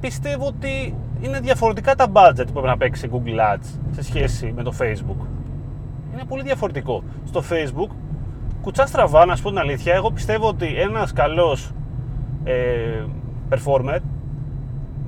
πιστεύω 0.00 0.46
ότι 0.46 0.94
είναι 1.20 1.40
διαφορετικά 1.40 1.94
τα 1.94 2.06
budget 2.12 2.46
που 2.46 2.52
πρέπει 2.52 2.66
να 2.66 2.76
παίξει 2.76 3.00
σε 3.00 3.10
Google 3.12 3.54
Ads 3.54 3.78
σε 3.90 4.02
σχέση 4.02 4.52
με 4.56 4.62
το 4.62 4.72
Facebook. 4.80 5.26
Είναι 6.12 6.24
πολύ 6.28 6.42
διαφορετικό. 6.42 7.02
Στο 7.24 7.42
Facebook, 7.50 7.90
κουτσά 8.62 8.86
στραβά, 8.86 9.24
να 9.24 9.36
σου 9.36 9.42
πω 9.42 9.48
την 9.48 9.58
αλήθεια, 9.58 9.94
εγώ 9.94 10.10
πιστεύω 10.10 10.48
ότι 10.48 10.66
ένας 10.66 11.12
καλός 11.12 11.70
ε, 12.44 13.04
performer, 13.50 13.98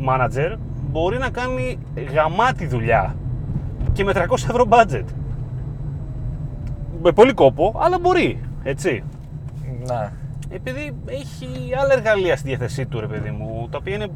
manager, 0.09 0.57
μπορεί 0.91 1.19
να 1.19 1.31
κάνει 1.31 1.79
γαμάτη 2.13 2.67
δουλειά 2.67 3.15
και 3.93 4.05
με 4.05 4.13
300 4.15 4.33
ευρώ 4.33 4.67
budget. 4.69 5.05
Με 7.03 7.13
πολύ 7.13 7.33
κόπο, 7.33 7.75
αλλά 7.79 7.99
μπορεί, 7.99 8.41
έτσι 8.63 9.03
ναι. 9.87 10.11
επειδή 10.49 10.95
έχει 11.07 11.75
άλλα 11.81 11.93
εργαλεία 11.93 12.37
στη 12.37 12.49
διάθεσή 12.49 12.87
του, 12.87 13.01
ρε 13.01 13.07
παιδί 13.07 13.31
μου, 13.31 13.69
τα 13.71 13.79
οποία 13.79 13.95
είναι 13.95 14.09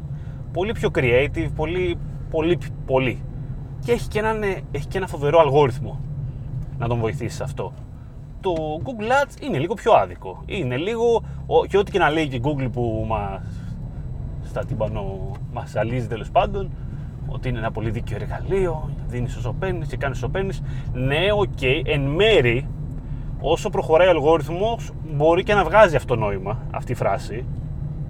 πολύ 0.55 0.71
πιο 0.71 0.89
creative, 0.95 1.49
πολύ, 1.55 1.97
πολύ, 2.29 2.57
πολύ. 2.85 3.21
Και 3.85 3.91
έχει 3.91 4.07
και, 4.07 4.19
έναν, 4.19 4.43
ε, 4.43 4.61
έχει 4.71 4.87
και 4.87 4.97
ένα 4.97 5.07
φοβερό 5.07 5.39
αλγόριθμο 5.39 5.99
να 6.77 6.87
τον 6.87 6.99
βοηθήσει 6.99 7.35
σε 7.35 7.43
αυτό. 7.43 7.73
Το 8.41 8.53
Google 8.83 9.09
Ads 9.11 9.41
είναι 9.43 9.57
λίγο 9.57 9.73
πιο 9.73 9.91
άδικο. 9.93 10.43
Είναι 10.45 10.77
λίγο, 10.77 11.23
ο- 11.45 11.65
και 11.65 11.77
ό,τι 11.77 11.91
και 11.91 11.99
να 11.99 12.09
λέει 12.09 12.27
και 12.27 12.35
η 12.35 12.41
Google 12.43 12.67
που 12.71 13.05
μας, 13.07 13.41
στα 14.45 14.65
τύμπανο, 14.65 15.31
μας 15.53 15.69
ζαλίζει 15.69 16.07
τέλος 16.07 16.29
πάντων, 16.31 16.69
ότι 17.27 17.49
είναι 17.49 17.57
ένα 17.57 17.71
πολύ 17.71 17.89
δίκαιο 17.89 18.17
εργαλείο, 18.21 18.89
δίνεις 19.07 19.35
όσο 19.35 19.55
παίρνεις 19.59 19.87
και 19.87 19.97
κάνεις 19.97 20.17
όσο 20.17 20.29
παίρνεις. 20.29 20.61
Ναι, 20.93 21.17
οκ, 21.37 21.61
εν 21.85 22.01
μέρει 22.01 22.67
όσο 23.39 23.69
προχωράει 23.69 24.07
ο 24.07 24.09
αλγόριθμος 24.09 24.91
μπορεί 25.15 25.43
και 25.43 25.53
να 25.53 25.63
βγάζει 25.63 25.95
αυτό 25.95 26.15
νόημα, 26.15 26.57
αυτή 26.71 26.91
η 26.91 26.95
φράση. 26.95 27.45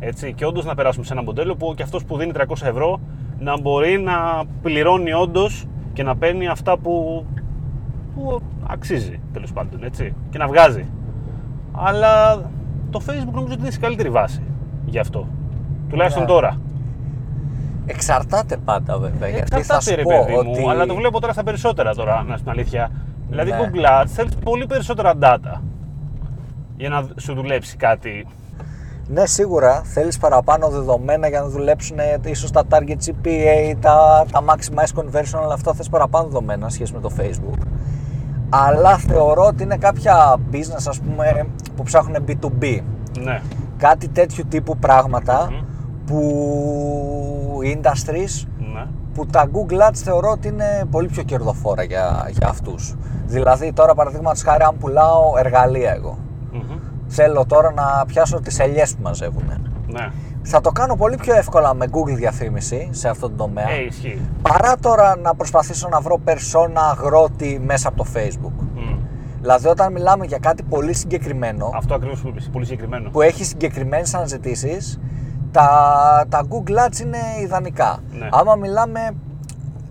Έτσι, 0.08 0.34
και 0.34 0.46
όντως 0.46 0.66
να 0.66 0.76
περάσουμε 0.76 1.06
σε 1.06 1.14
ένα 1.14 1.24
μοντέλο 1.24 1.56
που 1.56 1.74
και 1.76 1.84
αυτός 1.84 2.06
που 2.06 2.18
δίνει 2.18 2.32
300 2.36 2.42
ευρώ 2.64 3.00
να 3.40 3.60
μπορεί 3.60 4.00
να 4.00 4.44
πληρώνει 4.62 5.14
όντως 5.14 5.66
και 5.94 6.04
να 6.04 6.16
παίρνει 6.16 6.48
αυτά 6.48 6.78
που, 6.78 7.26
που 8.16 8.42
αξίζει 8.68 9.20
τέλος 9.34 9.54
πάντων. 9.54 9.84
Έτσι, 9.84 10.14
και 10.30 10.38
να 10.38 10.48
βγάζει. 10.48 10.86
Αλλά 11.72 12.36
το 12.90 13.02
Facebook 13.08 13.34
νομίζω 13.34 13.54
ότι 13.54 13.62
είναι 13.62 13.72
σε 13.72 13.80
καλύτερη 13.80 14.10
βάση 14.10 14.42
γι' 14.86 15.00
αυτό. 15.00 15.28
Τουλάχιστον 15.90 16.24
Ναι. 16.24 16.30
τώρα. 16.30 16.58
Εξαρτάται 17.86 18.58
πάντα 18.58 18.98
βέβαια. 18.98 19.30
γιατί 19.30 19.50
θα 19.52 19.58
Εξαρτάται 19.58 19.90
σου 19.90 19.96
ρε 19.96 20.02
πω 20.02 20.26
παιδί 20.26 20.32
μου, 20.32 20.40
ότι 20.52 20.70
αλλά 20.70 20.86
το 20.86 20.96
βλέπω 20.96 21.20
τώρα 21.22 21.34
στα 21.34 21.44
περισσότερα 21.44 21.94
τώρα, 21.96 22.24
να 22.28 22.36
σου 22.38 22.42
την 22.44 22.52
αλήθεια. 22.52 22.92
Δηλαδή 23.30 23.52
Ναι. 23.52 23.58
Google 23.62 24.02
Ads 24.02 24.08
θέλεις 24.08 24.36
πολύ 24.36 24.66
περισσότερα 24.66 25.14
data 25.22 25.60
για 26.78 26.90
να 26.90 27.06
σου 27.20 27.34
δουλέψει 27.34 27.78
κάτι. 27.78 28.28
Ναι, 29.08 29.26
σίγουρα 29.26 29.82
θέλεις 29.84 30.18
παραπάνω 30.18 30.70
δεδομένα 30.70 31.28
για 31.28 31.40
να 31.42 31.48
δουλέψουν 31.48 32.00
ε, 32.00 32.20
ίσως 32.26 32.52
τα 32.52 32.64
target 32.70 32.98
CPA, 33.06 33.74
τα, 33.80 34.26
τα 34.32 34.44
maximize 34.48 35.00
conversion, 35.00 35.42
όλα 35.44 35.54
αυτά 35.54 35.74
θες 35.74 35.90
παραπάνω 35.90 36.26
δεδομένα 36.26 36.70
σχέση 36.70 36.94
με 36.94 37.00
το 37.00 37.10
Facebook. 37.18 37.62
Αλλά 38.50 38.98
θεωρώ 38.98 39.46
ότι 39.46 39.64
είναι 39.64 39.78
κάποια 39.78 40.36
business 40.52 40.86
ας 40.88 41.00
πούμε 41.00 41.48
που 41.76 41.84
ψάχνουν 41.84 42.26
B2B. 42.28 42.80
Ναι. 43.24 43.42
Κάτι 43.78 44.08
τέτοιου 44.08 44.46
τύπου 44.50 44.78
πράγματα 44.78 45.48
Μμμ. 45.52 45.58
που 46.06 47.60
industries 47.64 48.48
ναι. 48.74 48.86
που 49.14 49.26
τα 49.26 49.50
Google 49.54 49.90
Ads 49.90 49.96
θεωρώ 50.04 50.30
ότι 50.30 50.48
είναι 50.48 50.86
πολύ 50.92 51.08
πιο 51.08 51.24
κερδοφόρα 51.24 51.84
για, 51.84 52.30
για 52.30 52.48
αυτούς. 52.48 52.96
Δηλαδή 53.26 53.74
τώρα 53.74 53.96
παραδείγματος 53.96 54.42
χάρη 54.42 54.64
αν 54.64 54.78
πουλάω 54.78 55.34
εργαλεία 55.38 55.94
εγώ. 55.94 56.18
Μμμ. 57.06 57.12
Θέλω 57.14 57.46
τώρα 57.46 57.72
να 57.72 58.06
πιάσω 58.08 58.40
τις 58.40 58.60
ελιές 58.60 58.96
που 58.96 59.02
μαζεύουν. 59.02 59.44
Ναι. 59.88 60.10
Θα 60.44 60.62
το 60.62 60.72
κάνω 60.72 60.96
πολύ 60.96 61.18
πιο 61.18 61.36
εύκολα 61.36 61.74
με 61.74 61.86
Google 61.92 62.16
διαφήμιση 62.16 62.88
σε 62.92 63.10
αυτόν 63.10 63.30
τον 63.30 63.38
τομέα. 63.38 63.70
Ε, 63.70 63.84
ισχύει. 63.86 64.22
Παρά 64.42 64.76
τώρα 64.82 65.16
να 65.18 65.36
προσπαθήσω 65.36 65.88
να 65.88 66.00
βρω 66.00 66.18
περσόνα 66.24 66.82
αγρότη 66.82 67.62
μέσα 67.66 67.88
από 67.88 67.98
το 67.98 68.06
Facebook. 68.16 68.64
Μμ. 68.76 68.98
Δηλαδή, 69.42 69.68
όταν 69.68 69.92
μιλάμε 69.92 70.26
για 70.26 70.38
κάτι 70.38 70.64
πολύ 70.64 70.94
συγκεκριμένο, 70.94 71.72
Αυτό 71.76 71.94
ακριβώς 71.96 72.20
που 72.22 72.28
είπες, 72.28 72.50
πολύ 72.52 72.66
συγκεκριμένο. 72.66 73.10
που 73.10 73.22
έχει 73.22 73.44
συγκεκριμένες 73.46 74.14
αναζητήσεις, 74.14 75.00
τα, 75.52 76.26
τα 76.30 76.44
Google 76.50 76.88
Ads 76.88 77.00
είναι 77.00 77.18
ιδανικά. 77.42 78.00
Ναι. 78.12 78.28
Άμα 78.32 78.56
μιλάμε 78.56 79.00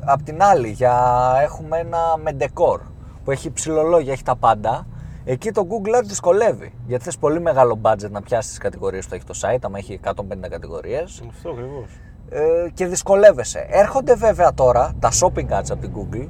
απ' 0.04 0.23
την 0.23 0.42
άλλη 0.42 0.68
για 0.68 0.94
έχουμε 1.42 1.78
ένα 1.78 1.99
Mendecor 2.25 2.78
που 3.25 3.30
έχει 3.30 3.50
ψηλολόγια, 3.50 4.12
έχει 4.12 4.23
τα 4.23 4.37
πάντα, 4.37 4.87
εκεί 5.25 5.50
το 5.50 5.66
Google 5.71 5.99
Ads 6.00 6.04
δυσκολεύει. 6.07 6.73
Γιατί 6.87 7.04
θες 7.04 7.19
πολύ 7.19 7.40
μεγάλο 7.40 7.78
budget 7.83 8.11
να 8.11 8.23
πιάσεις 8.23 8.50
τις 8.50 8.59
κατηγορίες 8.59 9.07
που 9.07 9.14
έχει 9.14 9.25
το 9.25 9.35
site, 9.43 9.59
άμα 9.62 9.78
έχει 9.78 10.00
150 10.04 10.12
κατηγορίες. 10.50 11.23
Αυτό 11.28 11.50
ακριβώς. 11.50 11.90
Ε, 12.28 12.71
και 12.75 12.87
δυσκολεύεσαι. 12.87 13.66
Έρχονται 13.71 14.14
βέβαια 14.14 14.54
τώρα 14.54 14.93
τα 14.99 15.11
shopping 15.21 15.61
ads 15.61 15.71
από 15.71 15.76
την 15.76 15.93
Google 15.97 16.28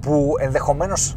που 0.00 0.34
ενδεχομένως 0.40 1.16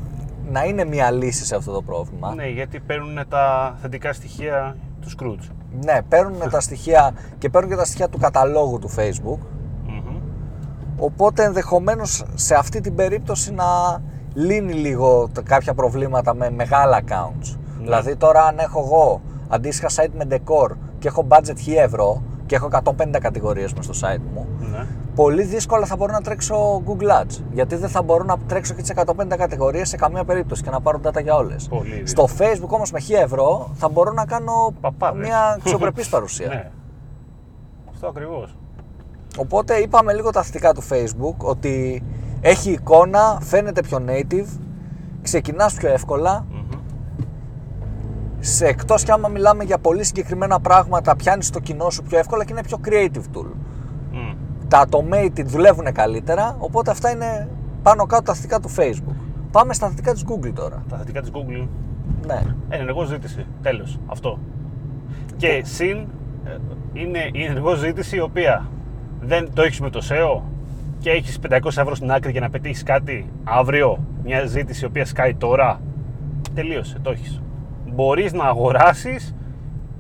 να 0.52 0.64
είναι 0.64 0.86
μια 0.86 1.12
λύση 1.12 1.46
σε 1.46 1.56
αυτό 1.56 1.72
το 1.72 1.82
πρόβλημα. 1.82 2.34
Ναι, 2.36 2.48
γιατί 2.48 2.80
παίρνουν 2.80 3.26
τα 3.30 3.78
θετικά 3.82 4.14
στοιχεία 4.14 4.78
του 5.02 5.10
Scrooge. 5.18 5.50
Ναι, 5.84 6.02
παίρνουν 6.10 6.50
τα 6.50 6.60
στοιχεία 6.60 7.14
και 7.38 7.50
παίρνουν 7.50 7.70
και 7.70 7.76
τα 7.76 7.86
στοιχεία 7.86 8.10
του 8.10 8.18
καταλόγου 8.18 8.80
του 8.80 8.90
Facebook. 8.90 9.40
Μμμ. 9.88 10.18
Οπότε 10.98 11.44
ενδεχομένως 11.44 12.26
σε 12.34 12.56
αυτή 12.56 12.82
την 12.82 12.96
περίπτωση 12.96 13.54
να 13.54 13.66
λύνει 14.34 14.74
λίγο 14.74 15.28
τα- 15.34 15.42
κάποια 15.42 15.74
προβλήματα 15.74 16.36
με 16.36 16.50
μεγάλα 16.52 17.02
accounts. 17.08 17.58
Δηλαδή 17.82 18.16
τώρα 18.16 18.44
αν 18.44 18.58
έχω 18.60 18.80
εγώ 18.80 19.22
αντίστοιχα 19.50 19.90
site 20.04 20.12
με 20.18 20.28
decor 20.30 20.70
και 21.00 21.08
έχω 21.08 21.26
budget 21.30 21.56
1000 21.66 21.82
ευρώ 21.84 22.22
και 22.46 22.56
έχω 22.56 22.66
150 22.66 23.20
κατηγορίες 23.20 23.74
μες 23.74 23.86
στο 23.86 24.08
site 24.08 24.22
μου, 24.34 24.48
Ναι. 24.60 24.86
πολύ 25.16 25.44
δύσκολα 25.44 25.86
θα 25.86 25.96
μπορώ 25.96 26.12
να 26.12 26.22
τρέξω 26.22 26.82
Google 26.88 27.22
Ads. 27.24 27.40
Γιατί 27.52 27.76
δεν 27.76 27.90
θα 27.90 28.02
μπορώ 28.02 28.24
να 28.24 28.38
τρέξω 28.48 28.74
και 28.74 28.82
τις 28.82 28.90
150 28.90 29.36
κατηγορίες 29.38 29.90
σε 29.90 29.96
καμία 29.98 30.24
περίπτωση 30.24 30.64
και 30.64 30.70
να 30.70 30.82
πάρω 30.82 31.00
data 31.04 31.22
για 31.24 31.36
όλες. 31.36 31.68
Πολύ 31.68 32.08
Στο 32.08 32.28
Facebook 32.38 32.68
όμως 32.70 32.92
με 32.92 33.00
1000 33.00 33.22
ευρώ 33.24 33.70
θα 33.74 33.90
μπορώ 33.90 34.12
να 34.12 34.26
κάνω 34.26 34.74
Παπάδες. 34.82 35.28
μια 35.28 35.40
αξιοπρεπής 35.58 36.10
παρουσία. 36.16 36.48
Ναι. 36.48 36.70
Αυτό 37.94 38.08
ακριβώς. 38.08 38.56
Οπότε 39.38 39.76
είπαμε 39.78 40.14
λίγο 40.14 40.30
τα 40.30 40.44
θετικά 40.44 40.74
του 40.74 40.84
Facebook 40.84 41.36
ότι 41.38 42.04
έχει 42.46 42.72
εικόνα, 42.72 43.38
φαίνεται 43.42 43.82
πιο 43.82 44.00
native, 44.08 44.60
ξεκινάς 45.22 45.74
πιο 45.74 45.90
εύκολα. 45.90 46.46
Σε 48.40 48.66
εκτός 48.66 49.04
και 49.04 49.12
άμα 49.12 49.28
μιλάμε 49.28 49.64
για 49.64 49.78
πολύ 49.78 50.04
συγκεκριμένα 50.04 50.60
πράγματα, 50.60 51.16
πιάνεις 51.16 51.50
το 51.50 51.60
κοινό 51.60 51.90
σου 51.90 52.04
πιο 52.04 52.18
εύκολα 52.18 52.46
και 52.46 52.52
είναι 52.52 52.64
πιο 52.64 52.80
creative 52.86 53.38
tool. 53.38 53.48
τα 54.68 54.86
automated 54.86 55.46
δουλεύουν 55.46 55.92
καλύτερα, 55.92 56.56
οπότε 56.60 56.92
αυτά 56.92 57.12
είναι 57.12 57.50
πάνω 57.84 58.06
κάτω 58.06 58.24
τα 58.24 58.34
θετικά 58.34 58.60
του 58.60 58.70
Facebook. 58.76 59.16
Πάμε 59.52 59.74
στα 59.74 59.88
θετικά 59.88 60.14
της 60.14 60.26
Google 60.28 60.52
τώρα. 60.54 60.84
Τα 60.90 60.98
θετικά 60.98 61.22
της 61.22 61.32
Google. 61.34 61.68
Ναι. 62.26 62.42
Ε, 62.70 62.78
ενεργό 62.78 63.04
ζήτηση. 63.04 63.46
Τέλος. 63.62 64.00
Αυτό. 64.06 64.40
Και 65.38 65.62
συν 65.66 65.98
ε, 66.46 66.58
είναι 66.94 67.30
η 67.32 67.44
ενεργό 67.44 67.76
ζήτηση 67.76 68.16
η 68.16 68.20
οποία 68.20 68.70
δεν 69.22 69.54
το 69.54 69.62
έχεις 69.62 69.80
με 69.80 69.90
το 69.90 70.08
SEO 70.10 70.42
και 71.04 71.10
έχεις 71.10 71.40
500 71.50 71.66
ευρώ 71.66 71.96
στην 71.96 72.12
άκρη 72.12 72.32
για 72.32 72.42
να 72.42 72.50
πετύχεις 72.50 72.84
κάτι 72.84 73.30
αύριο; 73.44 73.98
Μια 74.24 74.46
ζήτηση 74.46 74.84
η 74.84 74.88
οποία 74.88 75.06
σκάει 75.06 75.36
τώρα; 75.36 75.82
Τελείωσε. 76.54 77.00
Το 77.02 77.12
έχεις. 77.12 77.42
Μπορείς 77.94 78.34
να 78.34 78.44
αγοράσεις 78.44 79.36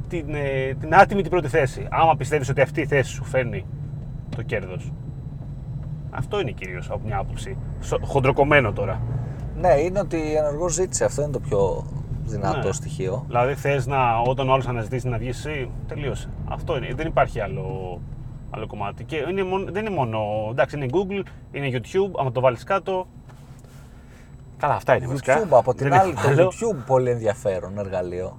την, 0.07 0.25
ε, 0.35 0.73
την 0.79 0.95
άτιμη 0.95 1.21
την 1.21 1.31
πρώτη 1.31 1.47
θέση. 1.47 1.87
Άμα 1.89 2.15
πιστεύεις 2.15 2.49
ότι 2.49 2.61
αυτή 2.61 2.81
η 2.81 2.85
θέση 2.85 3.11
σου 3.11 3.23
φέρνει 3.23 3.65
το 4.35 4.41
κέρδος. 4.41 4.91
Αυτό 6.11 6.39
είναι 6.39 6.51
κυρίως 6.51 6.89
από 6.89 7.01
μια 7.05 7.17
άποψη. 7.17 7.57
Σο- 7.79 7.99
Χοντροκομμένο 8.03 8.71
τώρα. 8.71 9.01
Ναι, 9.59 9.73
είναι 9.73 9.99
ότι 9.99 10.15
η 10.17 10.33
ενεργό 10.35 10.69
ζήτηση, 10.69 11.03
αυτό 11.03 11.21
είναι 11.21 11.31
το 11.31 11.39
πιο 11.39 11.85
δυνατό 12.23 12.67
Ναι. 12.67 12.73
στοιχείο. 12.73 13.23
Δηλαδή 13.27 13.53
θες 13.53 13.87
να, 13.87 14.17
όταν 14.27 14.49
ο 14.49 14.53
άλλος 14.53 14.67
αναζητήσει 14.67 15.07
να 15.09 15.17
βγεις 15.17 15.45
εσύ, 15.45 15.69
τελείωσε. 15.87 16.29
Αυτό 16.49 16.77
είναι. 16.77 16.93
Δεν 16.95 17.07
υπάρχει 17.07 17.39
άλλο, 17.39 17.99
άλλο 18.55 18.67
κομμάτι. 18.67 19.03
Και 19.03 19.15
είναι 19.29 19.43
μόνο, 19.43 19.71
δεν 19.71 19.85
είναι 19.85 19.95
μόνο. 19.95 20.19
Εντάξει, 20.51 20.75
είναι 20.77 20.85
Google, 20.91 21.23
είναι 21.51 21.69
YouTube, 21.71 22.11
άμα 22.19 22.31
το 22.31 22.41
βάλεις 22.41 22.63
κάτω. 22.63 23.07
Καλά, 24.57 24.73
αυτά 24.73 24.95
είναι 24.95 25.07
βασικά. 25.07 25.43
YouTube 25.43 25.47
από 25.51 25.73
την 25.73 25.89
Δεν 25.89 25.99
άλλη, 25.99 26.11
έχω 26.11 26.21
το 26.21 26.27
άλλο. 26.27 26.51
YouTube 26.51 26.83
πολύ 26.85 27.09
ενδιαφέρον 27.09 27.77
εργαλείο. 27.77 28.37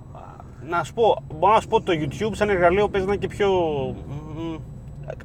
Να 0.69 0.85
σου 0.85 0.95
πω, 0.95 1.23
μπορώ 1.39 1.53
να 1.55 1.61
σου 1.61 1.69
πω 1.69 1.81
το 1.81 1.93
YouTube 2.01 2.31
σαν 2.33 2.49
εργαλείο 2.49 2.89
παίζει 2.89 3.07
να 3.07 3.13
είναι 3.13 3.27
και 3.27 3.35
πιο. 3.35 3.51
μ, 4.09 4.57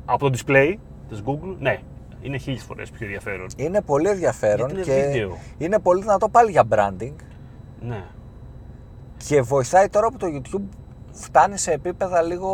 από 0.06 0.30
το 0.30 0.38
display 0.38 0.74
της 1.10 1.22
Google, 1.26 1.56
ναι, 1.60 1.80
είναι 2.22 2.38
χίλιες 2.38 2.64
φορές 2.64 2.90
πιο 2.90 3.06
ενδιαφέρον. 3.06 3.48
Είναι 3.58 3.82
πολύ 3.82 4.10
ενδιαφέρον 4.10 4.70
Γιατί 4.70 4.92
είναι 4.92 5.02
και 5.02 5.08
βίντεο. 5.12 5.38
είναι 5.58 5.80
πολύ 5.80 6.02
δυνατό 6.02 6.30
πάλι 6.30 6.52
για 6.52 6.64
branding 6.70 7.14
Ναι. 7.82 8.04
και 9.28 9.42
βοηθάει 9.42 9.90
τώρα 9.90 10.08
που 10.12 10.18
το 10.18 10.28
YouTube 10.34 10.64
φτάνει 11.12 11.58
σε 11.58 11.72
επίπεδα 11.72 12.22
λίγο 12.22 12.52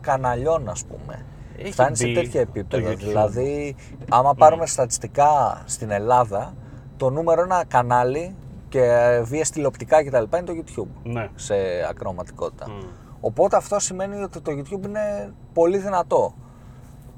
καναλιών 0.00 0.68
ας 0.68 0.84
πούμε. 0.84 1.24
Έχει 1.58 1.72
φτάνει 1.72 1.96
σε 1.96 2.06
μπει 2.06 2.12
τέτοια 2.14 2.32
το 2.46 2.50
επίπεδα. 2.58 2.92
YouTube. 2.92 2.96
Δηλαδή, 2.98 3.76
άμα 4.10 4.34
πάρουμε 4.34 4.66
στατιστικά 4.66 5.62
στην 5.66 5.90
Ελλάδα, 5.90 6.54
το 6.96 7.10
νούμερο 7.10 7.42
ένα 7.42 7.64
κανάλι 7.68 8.34
και 8.68 8.80
βίες 9.24 9.50
τηλεοπτικά 9.50 10.04
κτλ. 10.04 10.36
είναι 10.36 10.42
το 10.42 10.52
YouTube 10.56 11.00
Ναι. 11.02 11.28
σε 11.34 11.54
ακροματικότητα. 11.90 12.70
Μμ. 12.70 12.78
Οπότε 13.20 13.56
αυτό 13.56 13.78
σημαίνει 13.78 14.22
ότι 14.22 14.40
το 14.40 14.52
YouTube 14.52 14.84
είναι 14.86 15.32
πολύ 15.52 15.78
δυνατό. 15.78 16.34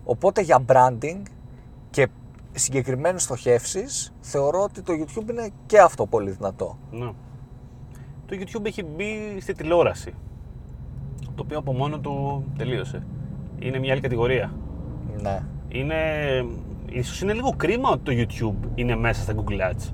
Οπότε 0.04 0.40
για 0.40 0.64
branding 0.66 1.22
και 1.90 2.08
συγκεκριμένες 2.52 3.22
στοχεύσεις 3.22 4.12
θεωρώ 4.20 4.62
ότι 4.62 4.82
το 4.82 4.92
YouTube 4.92 5.30
είναι 5.30 5.50
και 5.66 5.78
αυτό 5.80 6.06
πολύ 6.06 6.30
δυνατό. 6.30 6.78
Ναι. 6.90 7.12
Το 8.26 8.36
YouTube 8.40 8.64
έχει 8.64 8.82
μπει 8.82 9.38
στη 9.40 9.52
τηλεόραση. 9.52 10.14
Το 11.34 11.42
οποίο 11.44 11.58
από 11.58 11.72
μόνο 11.72 11.98
του 11.98 12.44
τελείωσε. 12.56 13.06
Είναι 13.58 13.78
μια 13.78 13.92
άλλη 13.92 14.00
κατηγορία. 14.00 14.52
Ναι. 15.22 15.38
Είναι... 15.68 15.94
Ίσως 16.90 17.20
είναι 17.20 17.32
λίγο 17.32 17.52
κρίμα 17.56 17.90
ότι 17.90 18.02
το 18.02 18.12
YouTube 18.22 18.68
είναι 18.74 18.96
μέσα 18.96 19.22
στα 19.22 19.34
Google 19.36 19.72
Ads. 19.72 19.92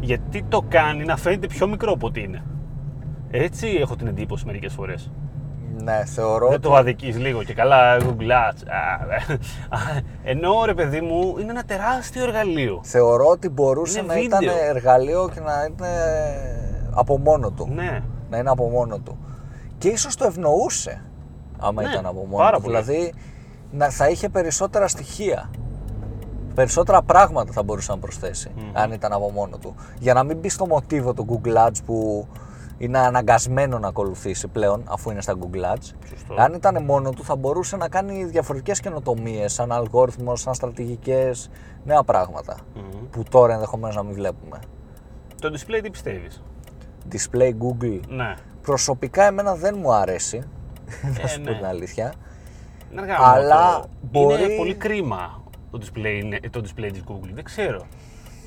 Γιατί 0.00 0.44
το 0.48 0.62
κάνει 0.68 1.04
να 1.04 1.16
φαίνεται 1.16 1.46
πιο 1.46 1.68
μικρό 1.68 1.92
από 1.92 2.06
ό,τι 2.06 2.20
είναι. 2.20 2.42
Έτσι 3.30 3.66
έχω 3.80 3.96
την 3.96 4.06
εντύπωση 4.06 4.46
μερικές 4.46 4.72
φορές. 4.72 5.10
Ναι, 5.82 6.04
θεωρώ 6.04 6.46
Δεν 6.46 6.54
ότι 6.54 6.62
το 6.62 6.74
αδικείς 6.74 7.18
λίγο 7.18 7.42
και 7.42 7.54
καλά 7.54 7.96
Google 7.98 8.30
Ads. 8.30 8.62
Α, 8.66 8.94
α, 9.76 9.78
Ενώ 10.22 10.64
ρε 10.64 10.74
παιδί 10.74 11.00
μου 11.00 11.36
είναι 11.40 11.50
ένα 11.50 11.64
τεράστιο 11.64 12.22
εργαλείο. 12.22 12.80
θεωρώ 12.84 13.26
ότι 13.26 13.48
μπορούσε 13.48 13.98
Είναι 13.98 14.08
να 14.14 14.18
ήταν 14.20 14.38
βίντεο. 14.38 14.54
εργαλείο 14.68 15.30
και 15.34 15.40
να 15.40 15.52
είναι 15.68 15.88
από 16.94 17.18
μόνο 17.18 17.50
του. 17.50 17.68
Ναι. 17.74 18.02
Να 18.30 18.38
είναι 18.38 18.50
από 18.50 18.68
μόνο 18.68 18.98
του. 18.98 19.18
Και 19.78 19.88
ίσως 19.88 20.16
το 20.16 20.24
ευνοούσε 20.24 21.02
άμα 21.58 21.82
Ναι, 21.82 21.88
ήταν 21.88 22.06
από 22.06 22.20
μόνος 22.26 22.38
πάρα 22.38 22.56
τους. 22.56 22.64
πολύ. 22.64 22.76
Δηλαδή 22.82 23.12
να, 23.70 23.90
θα 23.90 24.08
είχε 24.08 24.28
περισσότερα 24.28 24.88
στοιχεία. 24.88 25.50
Περισσότερα 26.54 27.02
πράγματα 27.02 27.52
θα 27.52 27.62
μπορούσε 27.62 27.92
να 27.92 27.98
προσθέσει 27.98 28.50
Μμμ. 28.56 28.70
αν 28.72 28.92
ήταν 28.92 29.12
από 29.12 29.30
μόνο 29.30 29.56
του. 29.58 29.74
Για 29.98 30.14
να 30.14 30.22
μην 30.24 30.38
μπει 30.38 30.48
στο 30.48 30.66
μοτίβο 30.66 31.12
του 31.14 31.26
Google 31.44 31.66
Ads 31.66 31.76
που 31.86 32.26
είναι 32.78 32.98
αναγκασμένο 32.98 33.78
να 33.78 33.88
ακολουθήσει 33.88 34.48
πλέον 34.48 34.82
αφού 34.88 35.10
είναι 35.10 35.20
στα 35.22 35.34
Google 35.40 35.74
Ads. 35.74 35.92
Σωστό. 36.08 36.34
Αν 36.36 36.52
ήταν 36.54 36.84
μόνο 36.84 37.10
του 37.10 37.24
θα 37.24 37.36
μπορούσε 37.36 37.76
να 37.76 37.88
κάνει 37.88 38.24
διαφορετικές 38.24 38.80
καινοτομίες 38.80 39.52
σαν 39.52 39.72
αλγόριθμος, 39.72 40.40
σαν 40.40 40.54
στρατηγικές, 40.54 41.50
νέα 41.84 42.02
πράγματα 42.02 42.56
Μμμ. 42.74 43.06
που 43.10 43.22
τώρα 43.30 43.52
ενδεχομένως 43.54 43.96
να 43.96 44.02
μην 44.02 44.14
βλέπουμε. 44.14 44.58
Το 45.40 45.48
display 45.52 45.80
τι 45.82 45.90
πιστεύεις; 45.90 46.42
Display 47.12 47.50
Google 47.50 48.00
Ναι. 48.08 48.34
προσωπικά 48.62 49.22
εμένα 49.24 49.54
δεν 49.54 49.76
μου 49.80 49.92
αρέσει, 49.92 50.42
να 51.20 51.26
σου 51.26 51.40
πω 51.42 51.50
ναι. 51.50 51.56
την 51.56 51.64
αλήθεια. 51.66 52.12
Είναι 52.92 53.00
αργά 53.00 53.16
Αλλά 53.20 53.64
μόνο 53.64 53.80
το. 53.80 53.88
μπορεί- 54.00 54.40
Είναι 54.40 54.56
πολύ 54.56 54.74
κρίμα 54.74 55.42
το 55.70 55.78
display, 55.82 56.20
είναι- 56.22 56.40
το 56.50 56.60
display 56.64 56.88
της 56.92 57.02
Google. 57.08 57.28
Δεν 57.32 57.44
ξέρω. 57.44 57.86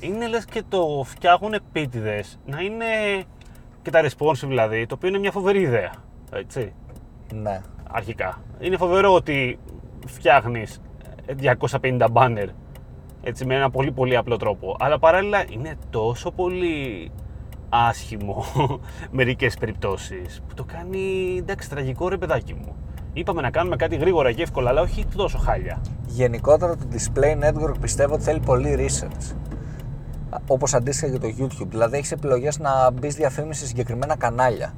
Είναι 0.00 0.26
λες 0.26 0.44
και 0.44 0.62
το 0.68 1.02
φτιάχνουν 1.06 1.52
επίτηδες 1.52 2.38
να 2.46 2.60
είναι 2.60 2.84
και 3.82 3.90
τα 3.90 4.00
responsive 4.02 4.46
δηλαδή, 4.46 4.86
το 4.86 4.94
οποίο 4.94 5.08
είναι 5.08 5.18
μια 5.18 5.30
φοβερή 5.30 5.60
ιδέα. 5.60 5.92
Έτσι, 6.32 6.72
Ναι. 7.34 7.60
αρχικά. 7.90 8.42
Είναι 8.60 8.76
φοβερό 8.76 9.14
ότι 9.14 9.58
φτιάχνεις 10.06 10.80
250 11.36 12.06
banner 12.12 12.46
έτσι, 13.22 13.44
με 13.44 13.54
ένα 13.54 13.70
πολύ 13.70 13.92
πολύ 13.92 14.16
απλό 14.16 14.36
τρόπο. 14.36 14.76
Αλλά 14.80 14.98
παράλληλα 14.98 15.44
είναι 15.50 15.74
τόσο 15.90 16.30
πολύ 16.30 17.10
άσχημο 17.74 18.44
μερικές 19.10 19.56
περιπτώσεις 19.56 20.42
που 20.48 20.54
το 20.54 20.64
κάνει 20.64 21.34
εντάξει 21.38 21.70
τραγικό 21.70 22.08
ρε 22.08 22.16
παιδάκι 22.16 22.54
μου. 22.54 22.76
Είπαμε 23.12 23.40
να 23.40 23.50
κάνουμε 23.50 23.76
κάτι 23.76 23.96
γρήγορα 23.96 24.32
και 24.32 24.42
εύκολα, 24.42 24.70
αλλά 24.70 24.80
όχι 24.80 25.06
τόσο 25.16 25.38
χάλια. 25.38 25.80
Γενικότερα 26.06 26.76
το 26.76 26.84
display 26.92 27.44
network 27.48 27.74
πιστεύω 27.80 28.14
ότι 28.14 28.22
θέλει 28.22 28.40
πολύ 28.40 28.76
research. 28.88 29.34
Όπως 30.46 30.74
αντίστοιχα 30.74 31.12
και 31.12 31.18
το 31.18 31.28
YouTube. 31.38 31.66
Δηλαδή 31.68 31.96
έχεις 31.96 32.12
επιλογές 32.12 32.58
να 32.58 32.90
μπεις 32.90 33.14
διαφήμιση 33.14 33.60
σε 33.60 33.66
συγκεκριμένα 33.66 34.16
κανάλια. 34.16 34.72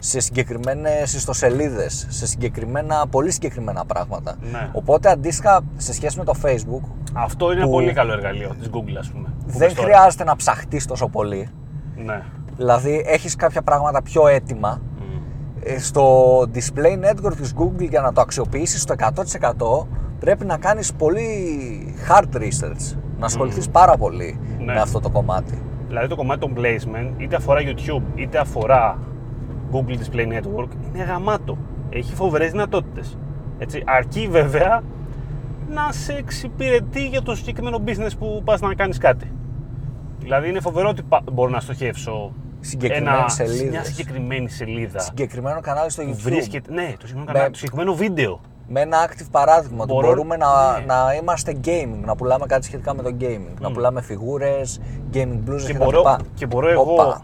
σε 0.00 0.20
συγκεκριμένες 0.20 1.14
ιστοσελίδες, 1.14 2.06
σε 2.08 2.26
συγκεκριμένα, 2.26 3.06
πολύ 3.10 3.30
συγκεκριμένα 3.30 3.84
πράγματα. 3.84 4.36
Ναι. 4.52 4.70
Οπότε 4.72 5.10
αντίστοιχα 5.10 5.60
σε 5.76 5.92
σχέση 5.92 6.18
με 6.18 6.24
το 6.24 6.32
Facebook 6.44 6.88
Αυτό 7.12 7.52
είναι 7.52 7.64
Που- 7.64 7.70
πολύ 7.70 7.92
καλό 7.92 8.12
εργαλείο 8.12 8.54
της 8.58 8.70
Google, 8.72 8.96
ας 8.98 9.08
πούμε. 9.10 9.28
που 9.46 9.50
δεν 9.58 9.58
πες 9.68 9.74
τώρα. 9.74 9.88
χρειάζεται 9.88 10.24
να 10.24 10.36
ψαχτείς 10.36 10.86
τόσο 10.86 11.08
πολύ. 11.08 11.48
Ναι. 12.04 12.22
Δηλαδή 12.56 13.02
έχεις 13.06 13.36
κάποια 13.36 13.62
πράγματα 13.62 14.02
πιο 14.02 14.26
έτοιμα 14.26 14.80
Μμ. 14.98 15.02
Ε, 15.62 15.78
στο 15.78 16.38
display 16.40 17.10
network 17.10 17.32
της 17.36 17.54
Google 17.58 17.88
για 17.88 18.00
να 18.00 18.12
το 18.12 18.20
αξιοποιήσεις 18.20 18.82
στο 18.82 18.94
100% 18.94 19.86
πρέπει 20.18 20.44
να 20.44 20.56
κάνεις 20.56 20.92
πολύ 20.92 21.24
hard 22.08 22.36
research, 22.36 22.96
να 23.18 23.26
ασχοληθείς 23.26 23.68
πάρα 23.68 23.96
πολύ 23.96 24.40
Ναι. 24.58 24.64
με 24.72 24.80
αυτό 24.80 25.00
το 25.00 25.10
κομμάτι. 25.10 25.62
Δηλαδή 25.88 26.06
το 26.08 26.16
κομμάτι 26.16 26.40
των 26.40 26.54
placement, 26.56 27.10
είτε 27.16 27.36
αφορά 27.36 27.60
YouTube, 27.62 28.02
είτε 28.14 28.38
αφορά 28.38 28.98
Google 29.72 29.90
Display 29.92 30.26
Network, 30.38 30.68
είναι 30.94 31.04
γαμάτο. 31.04 31.58
Έχει 31.90 32.14
φοβερές 32.14 32.50
δυνατότητες. 32.50 33.18
Έτσι, 33.58 33.82
αρκεί 33.86 34.28
βέβαια 34.30 34.82
να 35.74 35.92
σε 35.92 36.12
εξυπηρετεί 36.12 37.06
για 37.06 37.22
το 37.22 37.34
συγκεκριμένο 37.34 37.80
business 37.86 38.10
που 38.18 38.42
πας 38.44 38.60
να 38.60 38.74
κάνεις 38.74 38.98
κάτι. 38.98 39.30
Δηλαδή 40.26 40.48
είναι 40.48 40.60
φοβερό 40.60 40.88
ότι 40.88 41.02
πα- 41.02 41.22
μπορώ 41.32 41.50
να 41.50 41.60
στοχεύσω 41.60 42.32
Συγκεκριμένες 42.60 43.18
ένα, 43.18 43.28
σελίδες. 43.28 43.70
μια 43.70 43.84
συγκεκριμένη 43.84 44.48
σελίδα. 44.48 44.98
Συγκεκριμένο 44.98 45.60
κανάλι 45.60 45.90
στο 45.90 46.02
που 46.02 46.08
YouTube. 46.10 46.16
βρίσκεται, 46.22 46.72
ναι, 46.72 46.82
το 46.82 47.06
συγκεκριμένο, 47.06 47.24
Με- 47.24 47.32
κανάλι, 47.32 47.50
το 47.52 47.58
συγκεκριμένο 47.58 47.94
βίντεο. 47.94 48.40
Με 48.68 48.80
ένα 48.80 48.96
active 49.08 49.26
παράδειγμα 49.30 49.82
ότι 49.82 49.92
Μπορώ- 49.92 50.06
μπορούμε 50.06 50.36
να, 50.36 50.78
ναι. 50.78 50.84
να 50.84 51.14
είμαστε 51.20 51.56
gaming, 51.64 52.00
να 52.04 52.14
πουλάμε 52.16 52.46
κάτι 52.46 52.64
σχετικά 52.64 52.94
με 52.94 53.02
το 53.02 53.10
gaming. 53.20 53.54
Να 53.60 53.70
πουλάμε 53.72 54.02
φιγούρες, 54.02 54.80
gaming 55.12 55.38
blues 55.50 55.60
Και 55.66 55.72
και, 55.72 55.78
μπορώ, 55.78 56.02
τα 56.02 56.10
λοιπά. 56.10 56.24
και 56.34 56.46
μπορώ 56.46 56.68
εγώ... 56.68 56.92
Όπα. 56.92 57.20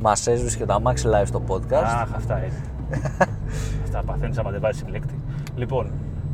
Μας 0.00 0.26
έσβησε 0.26 0.56
και 0.58 0.64
το 0.64 0.72
αμάξι 0.72 1.08
live 1.12 1.26
στο 1.26 1.42
podcast. 1.48 1.74
Αχ, 1.84 2.08
αυτά 2.14 2.38
έτσι. 2.44 2.58
αυτά 3.84 4.02
παθαίνεις 4.06 4.38
άμα 4.38 4.50
δεν 4.50 4.60
βάζεις 4.60 4.82
συλλέκτη. 4.84 5.14
Λοιπόν, 5.56 5.90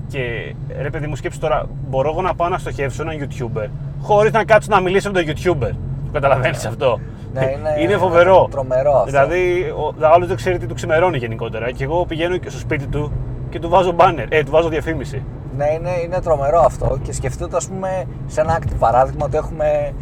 και 0.09 0.55
ρε 0.81 0.91
παιδί 0.91 1.07
μου 1.07 1.17
σκέψου 1.17 1.39
τώρα, 1.39 1.67
μπορώ 1.89 2.11
εγώ 2.11 2.23
να 2.23 2.35
πάω 2.35 2.49
να 2.49 2.59
στοχεύσω 2.59 3.03
έναν 3.03 3.29
YouTuber 3.29 3.67
χωρίς 4.01 4.33
να 4.33 4.45
κάτσω 4.45 4.69
να 4.71 4.81
μιλήσω 4.81 5.11
με 5.11 5.23
τον 5.23 5.35
YouTuber. 5.35 5.71
Το 6.05 6.11
καταλαβαίνεις 6.13 6.67
αυτό; 6.67 7.01
Ναι, 7.33 7.41
είναι- 7.83 7.97
φοβερό. 7.97 8.49
τρομερό 8.51 8.93
αυτό. 8.93 9.11
Δηλαδή, 9.11 9.73
ο 9.77 9.95
άλλος 10.15 10.29
δεν 10.29 10.37
ξέρει 10.37 10.59
τι 10.59 10.67
του 10.67 10.75
ξημερώνει 10.75 11.17
γενικότερα. 11.19 11.71
Και 11.71 11.85
εγώ 11.85 12.05
πηγαίνω 12.07 12.37
και 12.37 12.51
στο 12.51 12.59
σπίτι 12.59 12.87
του 12.87 13.13
και 13.51 13.59
του 13.59 13.69
βάζω 13.69 13.95
banner, 13.97 14.27
ε, 14.29 14.43
του 14.43 14.51
βάζω 14.51 14.69
διαφήμιση. 14.69 15.23
Ναι, 15.57 15.65
είναι, 15.75 15.91
είναι 16.05 16.21
τρομερό 16.21 16.61
αυτό 16.61 16.99
και 17.03 17.13
σκεφτείτε 17.13 17.57
ας 17.57 17.69
πούμε 17.69 18.05
σε 18.27 18.41
ένα 18.41 18.59
active 18.61 18.77
παράδειγμα 18.79 19.25
ότι 19.25 19.37
έχουμε 19.37 19.93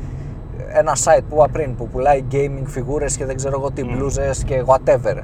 ένα 0.72 0.92
site 1.04 1.22
που 1.28 1.34
είπα 1.34 1.48
πριν 1.52 1.74
που 1.76 1.88
πουλάει 1.88 2.24
gaming 2.32 2.62
φιγούρες 2.64 3.16
και 3.16 3.24
δεν 3.24 3.36
ξέρω 3.36 3.56
εγώ 3.58 3.70
τι, 3.70 3.84
μπλούζες 3.84 4.44
και 4.44 4.62
whatever. 4.66 5.16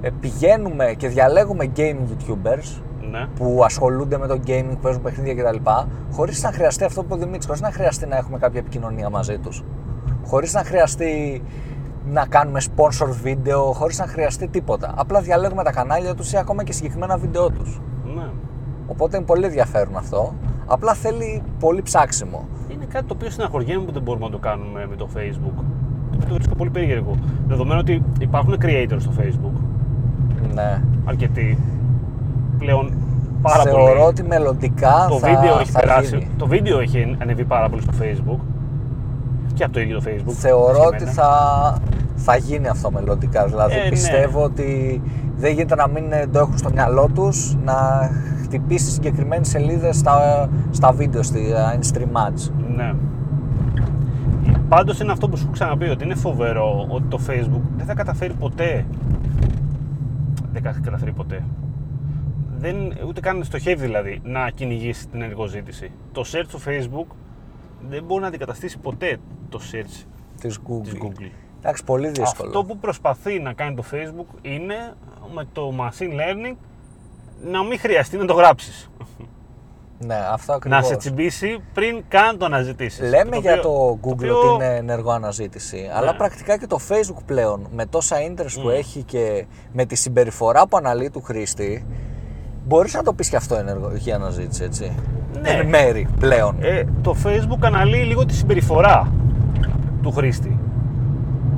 Ε, 0.00 0.08
πηγαίνουμε 0.20 0.94
και 0.96 1.08
διαλέγουμε 1.08 1.70
gaming 1.76 2.06
youtubers 2.10 2.80
Ναι. 3.10 3.26
που 3.36 3.60
ασχολούνται 3.64 4.18
με 4.18 4.26
το 4.26 4.38
gaming, 4.46 4.66
που 4.70 4.78
παίζουν 4.82 5.02
παιχνίδια 5.02 5.34
κτλ. 5.34 5.56
Χωρίς 6.12 6.42
να 6.42 6.52
χρειαστεί 6.52 6.84
αυτό 6.84 7.00
που 7.00 7.06
είπε 7.06 7.14
ο 7.14 7.16
Δημήτρης, 7.18 7.46
χωρίς 7.46 7.60
να 7.60 7.70
χρειαστεί 7.70 8.06
να 8.06 8.16
έχουμε 8.16 8.38
κάποια 8.38 8.60
επικοινωνία 8.60 9.10
μαζί 9.10 9.38
τους. 9.38 9.64
Χωρίς 10.26 10.54
να 10.54 10.64
χρειαστεί 10.64 11.42
να 12.10 12.26
κάνουμε 12.26 12.60
sponsor 12.76 13.08
βίντεο, 13.22 13.72
χωρίς 13.72 13.98
να 13.98 14.06
χρειαστεί 14.06 14.48
τίποτα. 14.48 14.92
Απλά 14.96 15.20
διαλέγουμε 15.20 15.62
τα 15.62 15.72
κανάλια 15.72 16.14
τους 16.14 16.32
ή 16.32 16.36
ακόμα 16.36 16.64
και 16.64 16.72
συγκεκριμένα 16.72 17.16
βίντεο 17.16 17.50
τους. 17.50 17.80
ναι. 18.14 18.26
Οπότε 18.86 19.16
είναι 19.16 19.26
πολύ 19.26 19.44
ενδιαφέρον 19.44 19.96
αυτό. 19.96 20.34
Απλά 20.66 20.94
θέλει 20.94 21.42
πολύ 21.58 21.82
ψάξιμο. 21.82 22.44
Είναι 22.68 22.84
κάτι 22.84 23.04
το 23.06 23.14
οποίο 23.14 23.30
συναχωριέμαι 23.30 23.84
που 23.84 23.92
δεν 23.92 24.02
μπορούμε 24.02 24.24
να 24.24 24.30
το 24.30 24.38
κάνουμε 24.38 24.86
με 24.90 24.96
το 24.96 25.08
Facebook. 25.16 25.54
Το 26.10 26.14
οποίο 26.14 26.28
το 26.28 26.34
βρίσκω 26.34 26.54
πολύ 26.54 26.70
περίεργο. 26.70 27.14
Δεδομένου 27.46 27.80
ότι 27.82 28.02
υπάρχουν 28.20 28.56
creators 28.62 28.96
στο 28.98 29.12
Facebook, 29.18 29.60
Ναι. 30.54 30.82
αρκετοί, 31.04 31.58
πλέον 32.58 32.92
πάρα 33.42 33.62
Θεωρώ 33.62 33.84
πολύ. 33.86 34.00
ότι 34.00 34.22
μελλοντικά 34.22 35.06
Το 35.08 35.18
θα, 35.18 35.28
βίντεο 35.28 35.58
έχει 35.60 35.70
θα 35.70 35.80
περάσει. 35.80 36.16
γίνει. 36.16 36.28
Το 36.38 36.46
βίντεο 36.46 36.80
έχει 36.80 37.16
ανεβεί 37.18 37.44
πάρα 37.44 37.68
πολύ 37.68 37.82
στο 37.82 37.92
Facebook. 38.00 38.40
Και 39.54 39.64
από 39.64 39.72
το 39.72 39.80
ίδιο 39.80 39.98
το 40.00 40.04
Facebook. 40.08 40.32
Θεωρώ 40.32 40.78
όχι 40.78 40.86
ότι 40.86 40.96
εμένα. 40.96 41.12
θα, 41.12 41.32
θα 42.16 42.36
γίνει 42.36 42.68
αυτό 42.68 42.90
μελλοντικά. 42.90 43.44
Δηλαδή 43.46 43.74
Ε, 43.78 43.82
ναι. 43.82 43.88
πιστεύω 43.88 44.42
ότι 44.42 45.02
δεν 45.36 45.52
γίνεται 45.52 45.74
να 45.74 45.88
μην 45.88 46.04
το 46.32 46.38
έχουν 46.38 46.58
στο 46.58 46.70
μυαλό 46.70 47.08
τους 47.14 47.56
να 47.64 47.74
χτυπήσει 48.42 48.90
συγκεκριμένες 48.90 49.48
σελίδες 49.48 49.96
στα, 49.96 50.48
στα 50.70 50.92
βίντεο, 50.92 51.22
στη 51.22 51.40
in 51.80 51.96
stream 51.96 52.28
ads. 52.28 52.50
Ναι. 52.76 52.92
Πάντως 54.68 55.00
είναι 55.00 55.12
αυτό 55.12 55.28
που 55.28 55.36
σου 55.36 55.42
έχω 55.44 55.52
ξαναπεί 55.52 55.88
ότι 55.88 56.04
είναι 56.04 56.14
φοβερό 56.14 56.86
ότι 56.88 57.04
το 57.08 57.18
Facebook 57.26 57.60
δεν 57.76 57.86
θα 57.86 57.94
καταφέρει 57.94 58.32
ποτέ. 58.32 58.84
Δεν 60.52 60.62
θα 60.62 60.78
καταφέρει 60.82 61.12
ποτέ. 61.12 61.42
Δεν, 62.64 62.92
ούτε 63.06 63.20
καν 63.20 63.44
στοχεύει 63.44 63.82
δηλαδή 63.84 64.20
να 64.24 64.50
κυνηγήσει 64.50 65.06
την 65.08 65.22
ενεργό 65.22 65.46
ζήτηση. 65.46 65.90
Το 66.12 66.24
search 66.32 66.46
του 66.48 66.60
Facebook 66.66 67.14
δεν 67.88 68.04
μπορεί 68.04 68.20
να 68.20 68.26
αντικαταστήσει 68.26 68.78
ποτέ 68.78 69.16
το 69.48 69.60
search 69.72 70.04
Της 70.40 70.58
Google. 70.68 70.82
της 70.82 70.92
Google. 71.02 71.30
Εντάξει, 71.58 71.84
πολύ 71.84 72.08
δύσκολο. 72.08 72.48
Αυτό 72.48 72.64
που 72.64 72.78
προσπαθεί 72.78 73.38
να 73.40 73.52
κάνει 73.52 73.74
το 73.76 73.84
Facebook 73.92 74.38
είναι 74.42 74.74
με 75.34 75.46
το 75.52 75.72
machine 75.80 76.10
learning 76.20 76.56
να 77.44 77.64
μην 77.64 77.78
χρειαστεί 77.78 78.16
να 78.16 78.24
το 78.24 78.32
γράψεις. 78.34 78.90
Ναι, 79.98 80.14
αυτό 80.30 80.50
να 80.52 80.56
ακριβώς. 80.56 80.86
σε 80.86 80.96
τσιμπήσει 80.96 81.58
πριν 81.72 82.04
καν 82.08 82.38
το 82.38 82.44
αναζητήσεις. 82.44 83.08
Λέμε 83.08 83.30
Το 83.30 83.40
για 83.40 83.50
οποίο- 83.52 83.62
το 83.62 83.98
Google 84.08 84.12
οποίο- 84.12 84.38
ότι 84.38 84.54
είναι 84.64 84.76
ενεργό 84.76 85.10
αναζήτηση, 85.10 85.90
αλλά 85.94 86.10
Ναι. 86.12 86.16
πρακτικά 86.18 86.58
και 86.58 86.66
το 86.66 86.78
Facebook 86.88 87.22
πλέον 87.26 87.66
με 87.72 87.86
τόσα 87.86 88.16
interest 88.28 88.60
που 88.62 88.68
Mm. 88.68 88.74
έχει 88.74 89.02
και 89.02 89.46
με 89.72 89.84
τη 89.84 89.94
συμπεριφορά 89.94 90.66
που 90.66 90.76
αναλύει 90.76 91.10
του 91.10 91.22
χρήστη, 91.22 91.86
μπορείς 92.66 92.94
να 92.94 93.02
το 93.02 93.12
πεις 93.12 93.28
και 93.28 93.36
αυτό 93.36 93.56
ενεργή 93.56 94.12
αναζήτηση, 94.12 94.64
έτσι. 94.64 94.92
Ναι. 95.42 95.50
Εν 95.50 95.66
μέρη 95.66 96.06
πλέον. 96.18 96.56
Ε, 96.60 96.82
το 97.02 97.14
Facebook 97.24 97.58
αναλύει 97.60 98.04
λίγο 98.06 98.26
τη 98.26 98.34
συμπεριφορά 98.34 99.12
του 100.02 100.12
χρήστη. 100.12 100.58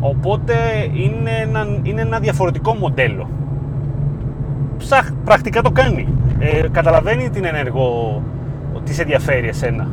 Οπότε 0.01 0.55
είναι 0.93 1.31
ένα, 1.43 1.67
είναι 1.83 2.01
ένα 2.01 2.19
διαφορετικό 2.19 2.75
μοντέλο. 2.75 3.29
Ψαχ, 4.79 5.11
πρακτικά 5.25 5.63
το 5.63 5.71
κάνει. 5.71 6.09
Ε, 6.39 6.69
καταλαβαίνει 6.73 7.31
την 7.31 7.45
ενεργό, 7.45 8.23
ότι 8.75 8.95
σε 8.95 9.03
ενδιαφέρει 9.03 9.49
εσένα. 9.49 9.89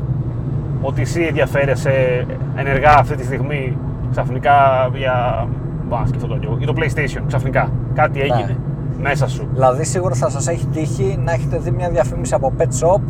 Ότι 0.81 1.01
εσύ 1.01 1.21
ενδιαφέρεσαι 1.21 2.25
ενεργά 2.55 2.97
αυτή 2.97 3.15
τη 3.15 3.23
στιγμή 3.23 3.77
ξαφνικά 4.11 4.89
για, 4.95 5.47
μπα, 5.87 6.05
σκεφτώ 6.05 6.27
το 6.27 6.35
λίγο, 6.35 6.55
για 6.57 6.67
το 6.67 6.73
PlayStation 6.77 7.21
ξαφνικά. 7.27 7.71
Κάτι 7.93 8.19
Ναι. 8.19 8.55
Έγινε 9.03 9.09
μέσα 9.09 9.27
σου. 9.27 9.47
Δηλαδή 9.53 9.83
σίγουρα 9.83 10.15
θα 10.15 10.29
σας 10.29 10.47
έχει 10.47 10.67
τύχει 10.67 11.19
να 11.23 11.31
έχετε 11.31 11.57
δει 11.57 11.71
μια 11.71 11.89
διαφήμιση 11.89 12.33
από 12.33 12.53
Pet 12.57 12.61
Shop, 12.61 13.01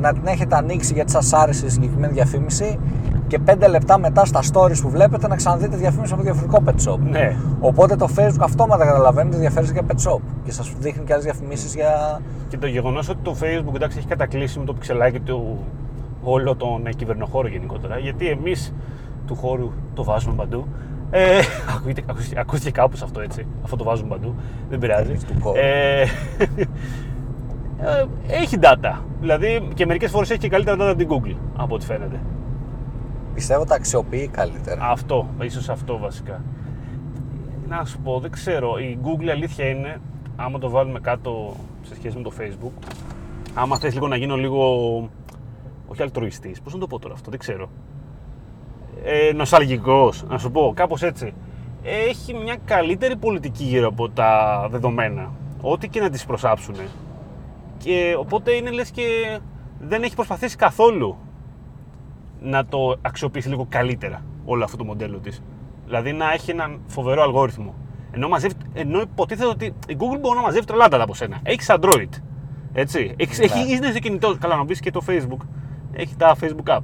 να 0.00 0.12
την 0.12 0.26
έχετε 0.26 0.56
ανοίξει 0.56 0.94
γιατί 0.94 1.10
σας 1.10 1.32
άρεσε 1.32 1.66
η 1.66 1.68
συγκεκριμένη 1.68 2.12
διαφήμιση 2.12 2.78
και 3.26 3.40
5 3.46 3.68
λεπτά 3.68 3.98
μετά 3.98 4.24
στα 4.24 4.40
stories 4.52 4.80
που 4.82 4.90
βλέπετε 4.90 5.28
να 5.28 5.36
ξαναδείτε 5.36 5.76
διαφήμιση 5.76 6.12
από 6.12 6.22
διαφορετικό 6.22 6.62
Pet 6.66 6.88
Shop. 6.88 6.98
Ναι. 6.98 7.36
Οπότε 7.60 7.96
το 7.96 8.08
Facebook 8.16 8.40
αυτόματα 8.40 8.84
καταλαβαίνει 8.84 9.26
ότι 9.26 9.36
ενδιαφέρεστε 9.36 9.72
για 9.72 9.82
Pet 9.88 10.10
Shop 10.10 10.20
και 10.44 10.52
σας 10.52 10.72
δείχνει 10.78 11.04
και 11.04 11.12
άλλες 11.12 11.24
διαφημίσεις 11.24 11.74
για... 11.74 12.20
Και 12.48 12.58
το 12.58 12.66
γεγονός 12.66 13.08
ότι 13.08 13.18
το 13.22 13.36
Facebook 13.40 13.74
εντάξει, 13.74 13.98
έχει 13.98 14.06
κατακλείσει 14.06 14.58
με 14.58 14.64
το 14.64 14.72
πιξελάκι 14.72 15.20
του 15.20 15.58
όλο 16.22 16.56
τον 16.56 16.86
ε, 16.86 16.92
κυβερνοχώρο 16.92 17.48
γενικότερα. 17.48 17.98
Γιατί 17.98 18.28
εμείς 18.28 18.74
του 19.26 19.34
χώρου 19.34 19.70
το 19.94 20.04
βάζουμε 20.04 20.34
παντού. 20.34 20.66
Ε, 21.14 21.40
ακούγεται, 21.76 22.02
ακούστηκε, 22.10 22.40
ακούστηκε 22.40 22.70
κάπως 22.70 23.02
αυτό 23.02 23.20
έτσι. 23.20 23.46
Αυτό 23.62 23.76
το 23.76 23.84
βάζουμε 23.84 24.08
παντού. 24.08 24.34
Δεν 24.68 24.78
πειράζει. 24.78 25.08
Εμείς 25.08 25.24
του 25.24 25.34
χώρου. 25.40 25.58
Ε, 25.58 26.02
ε, 27.78 28.04
έχει 28.26 28.58
data. 28.60 28.98
Δηλαδή 29.20 29.68
και 29.74 29.86
μερικές 29.86 30.10
φορές 30.10 30.30
έχει 30.30 30.38
και 30.38 30.48
καλύτερα 30.48 30.76
data 30.76 30.88
από 30.88 30.98
την 30.98 31.08
Google 31.10 31.36
από 31.56 31.74
ό,τι 31.74 31.84
φαίνεται. 31.84 32.20
Πιστεύω 33.34 33.64
τα 33.64 33.74
αξιοποιεί 33.74 34.28
καλύτερα. 34.28 34.88
Αυτό, 34.90 35.28
ίσως 35.40 35.68
αυτό 35.68 35.98
βασικά. 35.98 36.42
Να 37.68 37.84
σου 37.84 37.98
πω, 37.98 38.18
δεν 38.18 38.30
ξέρω. 38.30 38.78
Η 38.78 38.98
Google 39.02 39.28
αλήθεια 39.28 39.68
είναι, 39.68 40.00
άμα 40.36 40.58
το 40.58 40.70
βάλουμε 40.70 41.00
κάτω 41.00 41.54
σε 41.82 41.94
σχέση 41.94 42.16
με 42.16 42.22
το 42.22 42.32
Facebook, 42.38 42.86
άμα 43.54 43.78
θες 43.78 43.94
λίγο 43.94 44.08
να 44.08 44.16
γίνω 44.16 44.36
λίγο, 44.36 44.64
όχι 45.86 46.02
αλτρουιστής, 46.02 46.60
πώς 46.60 46.72
να 46.72 46.78
το 46.78 46.86
πω 46.86 46.98
τώρα 46.98 47.14
αυτό, 47.14 47.30
δεν 47.30 47.38
ξέρω. 47.38 47.68
Ε, 49.04 49.32
νοσταλγικός, 49.32 50.24
να 50.28 50.38
σου 50.38 50.50
πω, 50.50 50.72
κάπως 50.76 51.02
έτσι. 51.02 51.34
Έχει 51.82 52.34
μια 52.34 52.56
καλύτερη 52.64 53.16
πολιτική 53.16 53.64
γύρω 53.64 53.88
από 53.88 54.08
τα 54.08 54.66
δεδομένα, 54.70 55.30
ό,τι 55.60 55.88
και 55.88 56.00
να 56.00 56.10
τις 56.10 56.24
προσάψουν. 56.24 56.74
Και 57.78 58.16
οπότε 58.18 58.52
είναι 58.52 58.70
λες 58.70 58.90
και 58.90 59.02
δεν 59.80 60.02
έχει 60.02 60.14
προσπαθήσει 60.14 60.56
καθόλου 60.56 61.16
να 62.40 62.66
το 62.66 62.96
αξιοποιήσει 63.02 63.48
λίγο 63.48 63.66
καλύτερα 63.68 64.24
όλο 64.44 64.64
αυτό 64.64 64.76
το 64.76 64.84
μοντέλο 64.84 65.18
της. 65.18 65.42
Δηλαδή 65.84 66.12
να 66.12 66.32
έχει 66.32 66.50
έναν 66.50 66.80
φοβερό 66.86 67.22
αλγόριθμο. 67.22 67.74
Ενώ, 68.14 68.28
μαζεύει, 68.28 68.54
ενώ 68.74 69.00
υποτίθεται 69.00 69.48
ότι 69.48 69.64
η 69.64 69.96
Google 69.98 70.18
μπορεί 70.20 70.36
να 70.36 70.42
μαζεύει 70.42 70.64
τρελά 70.66 70.86
data 70.90 70.98
από 71.00 71.14
σένα. 71.14 71.40
Έχεις 71.42 71.66
Android. 71.70 72.08
Έτσι. 72.72 73.14
Έχεις, 73.16 73.38
Ναι. 73.38 73.44
έχεις, 73.44 73.76
είναι 73.76 73.90
στο 73.90 73.98
κινητό. 73.98 74.36
Καλά, 74.40 74.56
να 74.56 74.64
πεις 74.64 74.80
και 74.80 74.90
το 74.90 75.00
Facebook. 75.08 75.46
Έχει 75.92 76.16
τα 76.16 76.36
Facebook 76.40 76.76
app. 76.76 76.80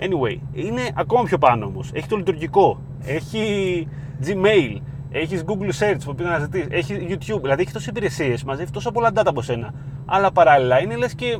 Anyway, 0.00 0.38
είναι 0.52 0.82
ακόμα 0.94 1.22
πιο 1.22 1.38
πάνω 1.38 1.66
όμως. 1.66 1.90
Έχει 1.92 2.08
το 2.08 2.16
λειτουργικό. 2.16 2.80
Έχει 3.04 3.88
Gmail. 4.24 4.80
Έχεις 5.10 5.44
Google 5.46 5.84
Search 5.84 5.98
που 6.04 6.14
πει 6.14 6.22
να 6.22 6.38
ζητήσει. 6.38 6.66
Έχει 6.70 7.06
YouTube. 7.10 7.40
Δηλαδή 7.40 7.62
έχει 7.62 7.72
τόσες 7.72 7.88
υπηρεσίες. 7.88 8.44
Μαζεύει 8.44 8.70
τόσο 8.70 8.90
πολλά 8.90 9.10
data 9.14 9.26
από 9.26 9.42
σένα. 9.42 9.74
Αλλά 10.06 10.32
παράλληλα 10.32 10.80
είναι 10.80 10.96
λες 10.96 11.14
και. 11.14 11.38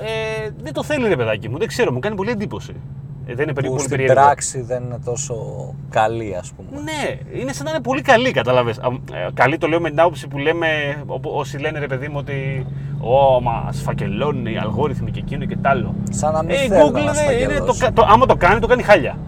Ε, 0.00 0.50
δεν 0.62 0.72
το 0.72 0.82
θέλει 0.82 1.08
ρε 1.08 1.16
παιδάκι 1.16 1.48
μου. 1.48 1.58
Δεν 1.58 1.68
ξέρω, 1.68 1.92
μου 1.92 1.98
κάνει 1.98 2.16
πολύ 2.16 2.30
εντύπωση. 2.30 2.72
Ε, 3.30 3.34
δεν 3.34 3.42
είναι 3.44 3.52
περίπου 3.52 3.72
Που 3.74 3.78
πολύ 3.78 3.80
στην 3.80 3.96
περίεργο. 3.96 4.22
πράξη 4.24 4.60
δεν 4.62 4.82
είναι 4.82 4.98
τόσο 5.04 5.34
καλή, 5.90 6.36
ας 6.36 6.52
πούμε. 6.56 6.68
Ναι, 6.82 7.38
είναι 7.40 7.52
σαν 7.52 7.64
να 7.64 7.70
είναι 7.70 7.80
πολύ 7.80 8.02
καλή, 8.02 8.30
κατάλαβες. 8.30 8.80
Καλή 9.34 9.58
το 9.58 9.66
λέω 9.66 9.80
με 9.80 9.88
την 9.88 10.00
άποψη 10.00 10.28
που 10.28 10.38
λέμε, 10.38 10.66
όπου- 11.06 11.30
όσοι 11.34 11.58
λένε 11.58 11.78
ρε 11.78 11.86
παιδί 11.86 12.08
μου 12.08 12.16
ότι. 12.18 12.66
Ω, 13.00 13.40
μας 13.40 13.76
σφακελώνει 13.76 14.52
οι 14.52 14.56
αλγόριθμοι 14.56 15.10
και 15.10 15.18
εκείνο 15.20 15.44
και 15.44 15.56
τ' 15.56 15.66
άλλο. 15.66 15.94
Σαν 16.10 16.32
να 16.32 16.42
μην 16.42 16.50
Ε, 16.56 16.62
η 16.64 16.68
θέλω 16.68 16.86
Google 16.88 16.92
να 16.92 17.00
δεν 17.00 17.04
είναι 17.04 17.12
το, 17.12 17.72
σφαγελώσει. 17.72 17.80
κα- 17.80 17.92
το, 17.92 18.06
άμα 18.08 18.26
το 18.26 18.36
κάνει, 18.36 18.60
το 18.60 18.66
κάνει 18.66 18.82
χάλια. 18.82 19.18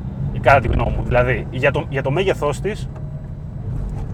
Κατά 0.40 0.60
τη 0.60 0.68
γνώμη 0.68 0.90
μου. 0.96 1.02
Δηλαδή, 1.04 1.46
για 1.50 1.70
το, 1.70 1.84
για 1.88 2.02
το 2.02 2.10
μέγεθός 2.10 2.60
της, 2.60 2.88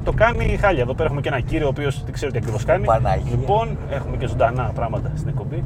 το 0.04 0.12
κάνει 0.12 0.56
χάλια. 0.60 0.82
Εδώ 0.82 0.92
πέρα 0.94 1.04
έχουμε 1.04 1.20
και 1.20 1.28
ένα 1.28 1.40
κύριο 1.40 1.66
ο 1.66 1.68
οποίος 1.68 2.02
δεν 2.04 2.12
ξέρω 2.12 2.30
τι 2.32 2.38
ακριβώς 2.38 2.64
κάνει. 2.64 2.84
Παναγία. 2.84 3.30
Λοιπόν, 3.30 3.78
έχουμε 3.90 4.16
και 4.16 4.26
ζωντανά 4.26 4.70
πράγματα 4.74 5.10
στην 5.16 5.28
εκπομπή. 5.28 5.64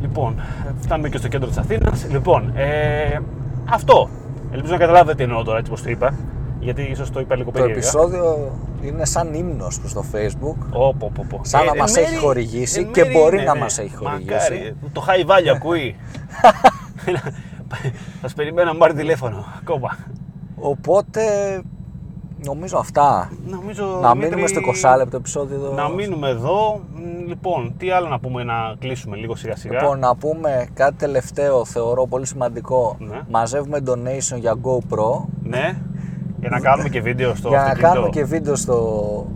Λοιπόν, 0.00 0.40
φτάνουμε 0.80 1.08
και 1.08 1.18
στο 1.18 1.28
κέντρο 1.28 1.48
της 1.48 1.56
Αθήνας. 1.58 2.06
Λοιπόν, 2.10 2.52
ε, 2.56 3.18
αυτό. 3.70 4.08
Ελπίζω 4.52 4.72
να 4.72 4.78
καταλάβετε 4.78 5.14
τι 5.16 5.22
εννοώ 5.22 5.42
τώρα 5.42 5.58
έτσι 5.58 5.70
όπως 5.70 5.82
το 5.82 5.90
είπα. 5.90 6.14
Γιατί 6.60 6.82
ίσως 6.82 7.10
το 7.10 7.20
είπα 7.20 7.34
λίγο 7.36 7.50
Το 7.50 7.58
περίεργα. 7.58 7.76
επεισόδιο 7.80 8.50
είναι 8.82 9.04
σαν 9.04 9.34
ύμνος 9.34 9.80
προς 9.80 9.92
το 9.92 10.04
facebook. 10.12 10.56
Ω, 10.72 10.94
πω, 10.94 11.10
πω, 11.14 11.24
πω. 11.28 11.40
Σαν 11.42 11.64
να 11.64 11.70
εν 11.70 11.76
μας 11.78 11.92
μέρει- 11.92 12.06
έχει 12.06 12.16
χορηγήσει 12.16 12.80
εν 12.80 12.92
και 12.92 13.00
μέρει 13.04 13.14
μπορεί 13.18 13.36
είναι, 13.36 13.44
να 13.44 13.54
ναι. 13.54 13.60
μας 13.60 13.78
έχει 13.78 13.94
χορηγήσει. 13.96 14.32
Μακάρι. 14.32 14.76
Το 14.92 15.04
high 15.08 15.26
value 15.30 15.48
ακούει. 15.54 15.96
Θα 17.68 17.78
σας 18.20 18.32
περιμένω 18.34 18.66
να 18.66 18.72
μου 18.72 18.78
πάρει 18.78 18.94
τηλέφωνο 18.94 19.44
ακόμα. 19.60 19.96
Οπότε 20.56 21.22
νομίζω 22.44 22.78
αυτά. 22.78 23.30
Νομίζω, 23.46 23.98
να 24.02 24.12
Δημήτρη, 24.12 24.28
μείνουμε 24.30 24.46
στο 24.48 24.60
20 24.92 24.96
λεπτό 24.96 25.16
επεισόδιο 25.16 25.56
εδώ. 25.56 25.72
Να 25.72 25.88
μείνουμε 25.88 26.28
εδώ. 26.28 26.80
Μ, 27.30 27.32
Λοιπόν, 27.32 27.74
τι 27.76 27.90
άλλο 27.90 28.08
να 28.08 28.18
πούμε 28.18 28.44
να 28.44 28.54
κλείσουμε 28.78 29.16
λίγο 29.16 29.34
σιγά 29.36 29.56
σιγά; 29.56 29.80
Λοιπόν, 29.80 29.98
να 29.98 30.16
πούμε 30.16 30.66
κάτι 30.74 30.94
τελευταίο, 30.96 31.64
θεωρώ 31.64 32.06
πολύ 32.06 32.26
σημαντικό. 32.26 32.96
Ναι. 32.98 33.20
Μαζεύουμε 33.30 33.78
donation 33.86 34.38
για 34.38 34.54
GoPro 34.62 35.24
Ναι, 35.42 35.76
για 36.40 36.48
να 36.48 36.60
κάνουμε 36.60 36.88
και 36.88 37.00
βίντεο 37.00 37.34
στο 37.34 37.48
για 37.48 37.56
να 37.56 37.62
αυτοκίνητο. 37.64 37.92
κάνουμε 37.94 38.08
και 38.10 38.24
βίντεο 38.24 38.54
στο 38.56 39.26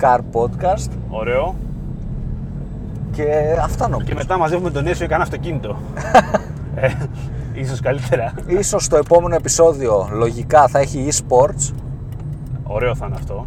Car 0.00 0.18
Podcast 0.32 0.90
Ωραίο. 1.08 1.54
και 3.12 3.24
αυτά 3.62 3.88
νομίζω. 3.88 4.08
Και 4.08 4.14
μετά 4.14 4.38
μαζεύουμε 4.38 4.70
τον 4.70 4.86
έσιο 4.86 5.06
για 5.06 5.16
κανένα 5.16 5.22
αυτοκίνητο. 5.22 5.76
ε, 6.74 6.90
ίσως 7.52 7.80
καλύτερα. 7.80 8.34
Ίσως 8.46 8.88
το 8.88 8.96
επόμενο 8.96 9.34
επεισόδιο 9.34 10.08
λογικά 10.12 10.68
θα 10.68 10.78
έχει 10.78 11.08
e-sports. 11.10 11.74
Ωραίο 12.62 12.94
θα 12.94 13.06
είναι 13.06 13.14
αυτό. 13.14 13.46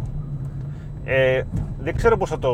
Ε, 1.04 1.42
δεν 1.78 1.96
ξέρω 1.96 2.16
πώς 2.16 2.30
θα 2.30 2.38
το 2.38 2.50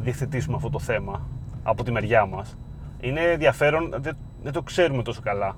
διευθετήσουμε 0.00 0.56
αυτό 0.56 0.70
το 0.70 0.78
θέμα 0.78 1.20
από 1.62 1.84
τη 1.84 1.92
μεριά 1.92 2.26
μας. 2.26 2.56
Είναι 3.00 3.20
ενδιαφέρον, 3.20 3.94
δεν, 4.00 4.16
δεν 4.42 4.52
το 4.52 4.62
ξέρουμε 4.62 5.02
τόσο 5.02 5.20
καλά. 5.24 5.56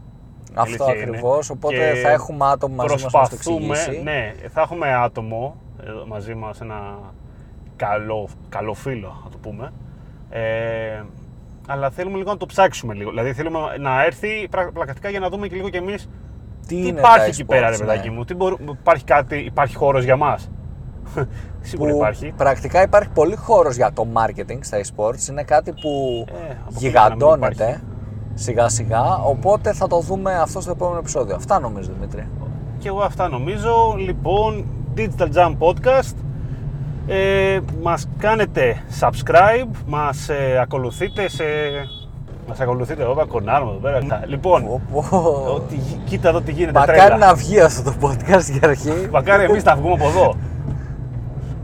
Αυτό 0.55 0.61
Αλήθεια 0.85 0.95
είναι. 0.95 1.03
ακριβώς, 1.09 1.51
οπότε 1.51 1.77
Και 1.77 2.01
θα 2.01 2.11
έχουμε 2.11 2.47
άτομο 2.47 2.75
μαζί 2.75 2.93
μας 2.93 3.13
να 3.13 3.19
μας 3.19 3.29
το 3.29 3.37
προσπαθούμε, 3.37 3.75
εξηγήσει. 3.79 4.03
Ναι, 4.03 4.33
θα 4.49 4.61
έχουμε 4.61 4.95
άτομο 4.95 5.57
εδώ 5.87 6.07
μαζί 6.07 6.35
μας, 6.35 6.61
ένα 6.61 6.99
καλό, 7.77 8.29
καλό 8.49 8.75
φίλο, 8.75 9.21
να 9.25 9.31
το 9.31 9.37
πούμε. 9.43 9.73
Ε, 10.31 11.03
αλλά 11.67 11.91
θέλουμε 11.91 12.17
λίγο 12.17 12.31
να 12.31 12.37
το 12.37 12.47
ψάξουμε 12.47 12.95
λίγο. 12.95 13.11
Δηλαδή 13.11 13.33
θέλουμε 13.33 13.59
να 13.79 14.05
έρθει 14.05 14.49
πρα- 14.51 14.73
πραγματικά 14.73 15.09
για 15.09 15.21
να 15.21 15.29
δούμε 15.29 15.47
και 15.49 15.55
λίγο 15.57 15.69
κι 15.69 15.77
εμείς 15.77 16.09
Τι, 16.67 16.67
τι 16.67 16.77
είναι 16.89 16.99
υπάρχει 16.99 17.19
τα 17.19 17.25
εκεί 17.25 17.45
πέρα, 17.45 17.69
ρε 17.69 17.75
e-sports, 17.77 17.79
παιδάκι 17.79 18.09
ναι. 18.09 18.15
μου. 18.15 18.25
Τι 18.25 18.35
μπορού- 18.35 18.61
υπάρχει 18.71 19.05
κάτι, 19.05 19.37
υπάρχει 19.39 19.77
χώρος 19.77 20.05
για 20.05 20.17
μας. 20.17 20.51
Σίγουρα 21.63 21.91
που 21.91 21.97
υπάρχει. 21.97 22.33
Πρακτικά 22.37 22.83
υπάρχει 22.83 23.09
πολύ 23.09 23.37
χώρος 23.37 23.77
για 23.77 23.91
το 23.93 24.07
marketing 24.13 24.59
στα 24.61 24.79
e-sports. 24.81 25.29
Είναι 25.31 25.43
κάτι 25.43 25.73
που 25.73 26.25
Ε, 26.29 26.33
αποκλείεται 26.33 26.55
να 26.59 26.71
μην 26.71 26.79
γιγαντώνεται 26.79 27.55
υπάρχει. 27.65 27.81
σιγά 28.35 28.69
σιγά. 28.69 29.03
Οπότε 29.25 29.73
θα 29.73 29.87
το 29.87 29.99
δούμε 30.01 30.35
αυτό 30.39 30.61
στο 30.61 30.71
επόμενο 30.71 30.99
επεισόδιο. 30.99 31.35
Αυτά 31.35 31.61
νομίζω 31.61 31.91
Δημήτρη. 31.95 32.29
Και 32.79 32.89
εγώ 32.89 33.01
αυτά 33.01 33.29
νομίζω. 33.29 33.95
Λοιπόν, 33.99 34.65
Digital 34.97 35.29
Jam 35.35 35.57
Podcast. 35.59 36.15
Ε, 37.07 37.59
μας 37.83 38.09
κάνετε 38.19 38.83
subscribe, 39.01 39.69
μας 39.87 40.29
ε, 40.29 40.59
ακολουθείτε 40.63 41.29
σε... 41.29 41.45
Μας 42.49 42.61
ακολουθείτε 42.61 43.03
εδώ, 43.03 43.27
κονάρουμε 43.29 43.71
εδώ 43.71 43.81
πέρα. 43.81 44.23
Λοιπόν, 44.27 44.63
Πω, 44.65 44.81
πω. 45.11 45.19
ότι, 45.55 45.75
γι- 45.75 46.01
κοίτα 46.05 46.29
εδώ 46.29 46.41
τι 46.41 46.53
γίνεται 46.53 46.79
Μακάρι 46.79 46.99
τρέλα. 46.99 47.17
να 47.17 47.35
βγει 47.35 47.61
αυτό 47.61 47.83
το 47.91 47.95
podcast 48.03 48.41
για 48.51 48.61
αρχή. 48.69 49.09
Μακάρι 49.11 49.45
εμείς 49.45 49.65
να 49.65 49.75
βγούμε 49.77 49.95
από 49.95 50.05
εδώ. 50.09 50.35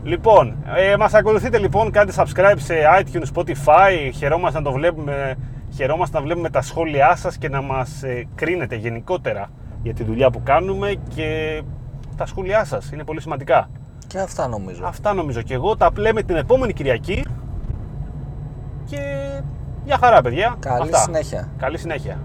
Λοιπόν, 0.09 0.55
ε, 0.75 0.97
μας 0.97 1.13
ακολουθείτε 1.13 1.57
λοιπόν, 1.57 1.91
κάντε 1.91 2.13
subscribe 2.15 2.55
σε 2.57 2.75
iTunes, 2.99 3.37
Spotify, 3.37 4.11
χαιρόμαστε 4.13 4.57
να 4.57 4.63
το 4.63 4.71
βλέπουμε, 4.71 5.35
χαιρόμαστε 5.75 6.17
να 6.17 6.23
βλέπουμε 6.23 6.49
τα 6.49 6.61
σχόλιά 6.61 7.15
σας 7.15 7.37
και 7.37 7.49
να 7.49 7.61
μας 7.61 8.03
ε, 8.03 8.27
κρίνετε 8.35 8.75
γενικότερα 8.75 9.49
για 9.83 9.93
τη 9.93 10.03
δουλειά 10.03 10.29
που 10.29 10.43
κάνουμε 10.43 10.95
και 11.15 11.61
τα 12.17 12.25
σχόλιά 12.25 12.63
σας, 12.65 12.91
είναι 12.91 13.03
πολύ 13.03 13.21
σημαντικά. 13.21 13.69
Και 14.07 14.19
αυτά 14.19 14.47
νομίζω. 14.47 14.85
Αυτά 14.85 15.13
νομίζω 15.13 15.41
και 15.41 15.53
εγώ, 15.53 15.75
τα 15.75 15.91
λέμε 15.97 16.23
την 16.23 16.35
επόμενη 16.35 16.73
Κυριακή 16.73 17.25
και 18.85 18.99
για 19.85 19.97
χαρά 19.97 20.21
παιδιά. 20.21 20.55
Καλή 20.59 20.81
Αυτά. 20.81 20.97
συνέχεια. 20.97 21.49
Καλή 21.57 21.77
συνέχεια. 21.77 22.19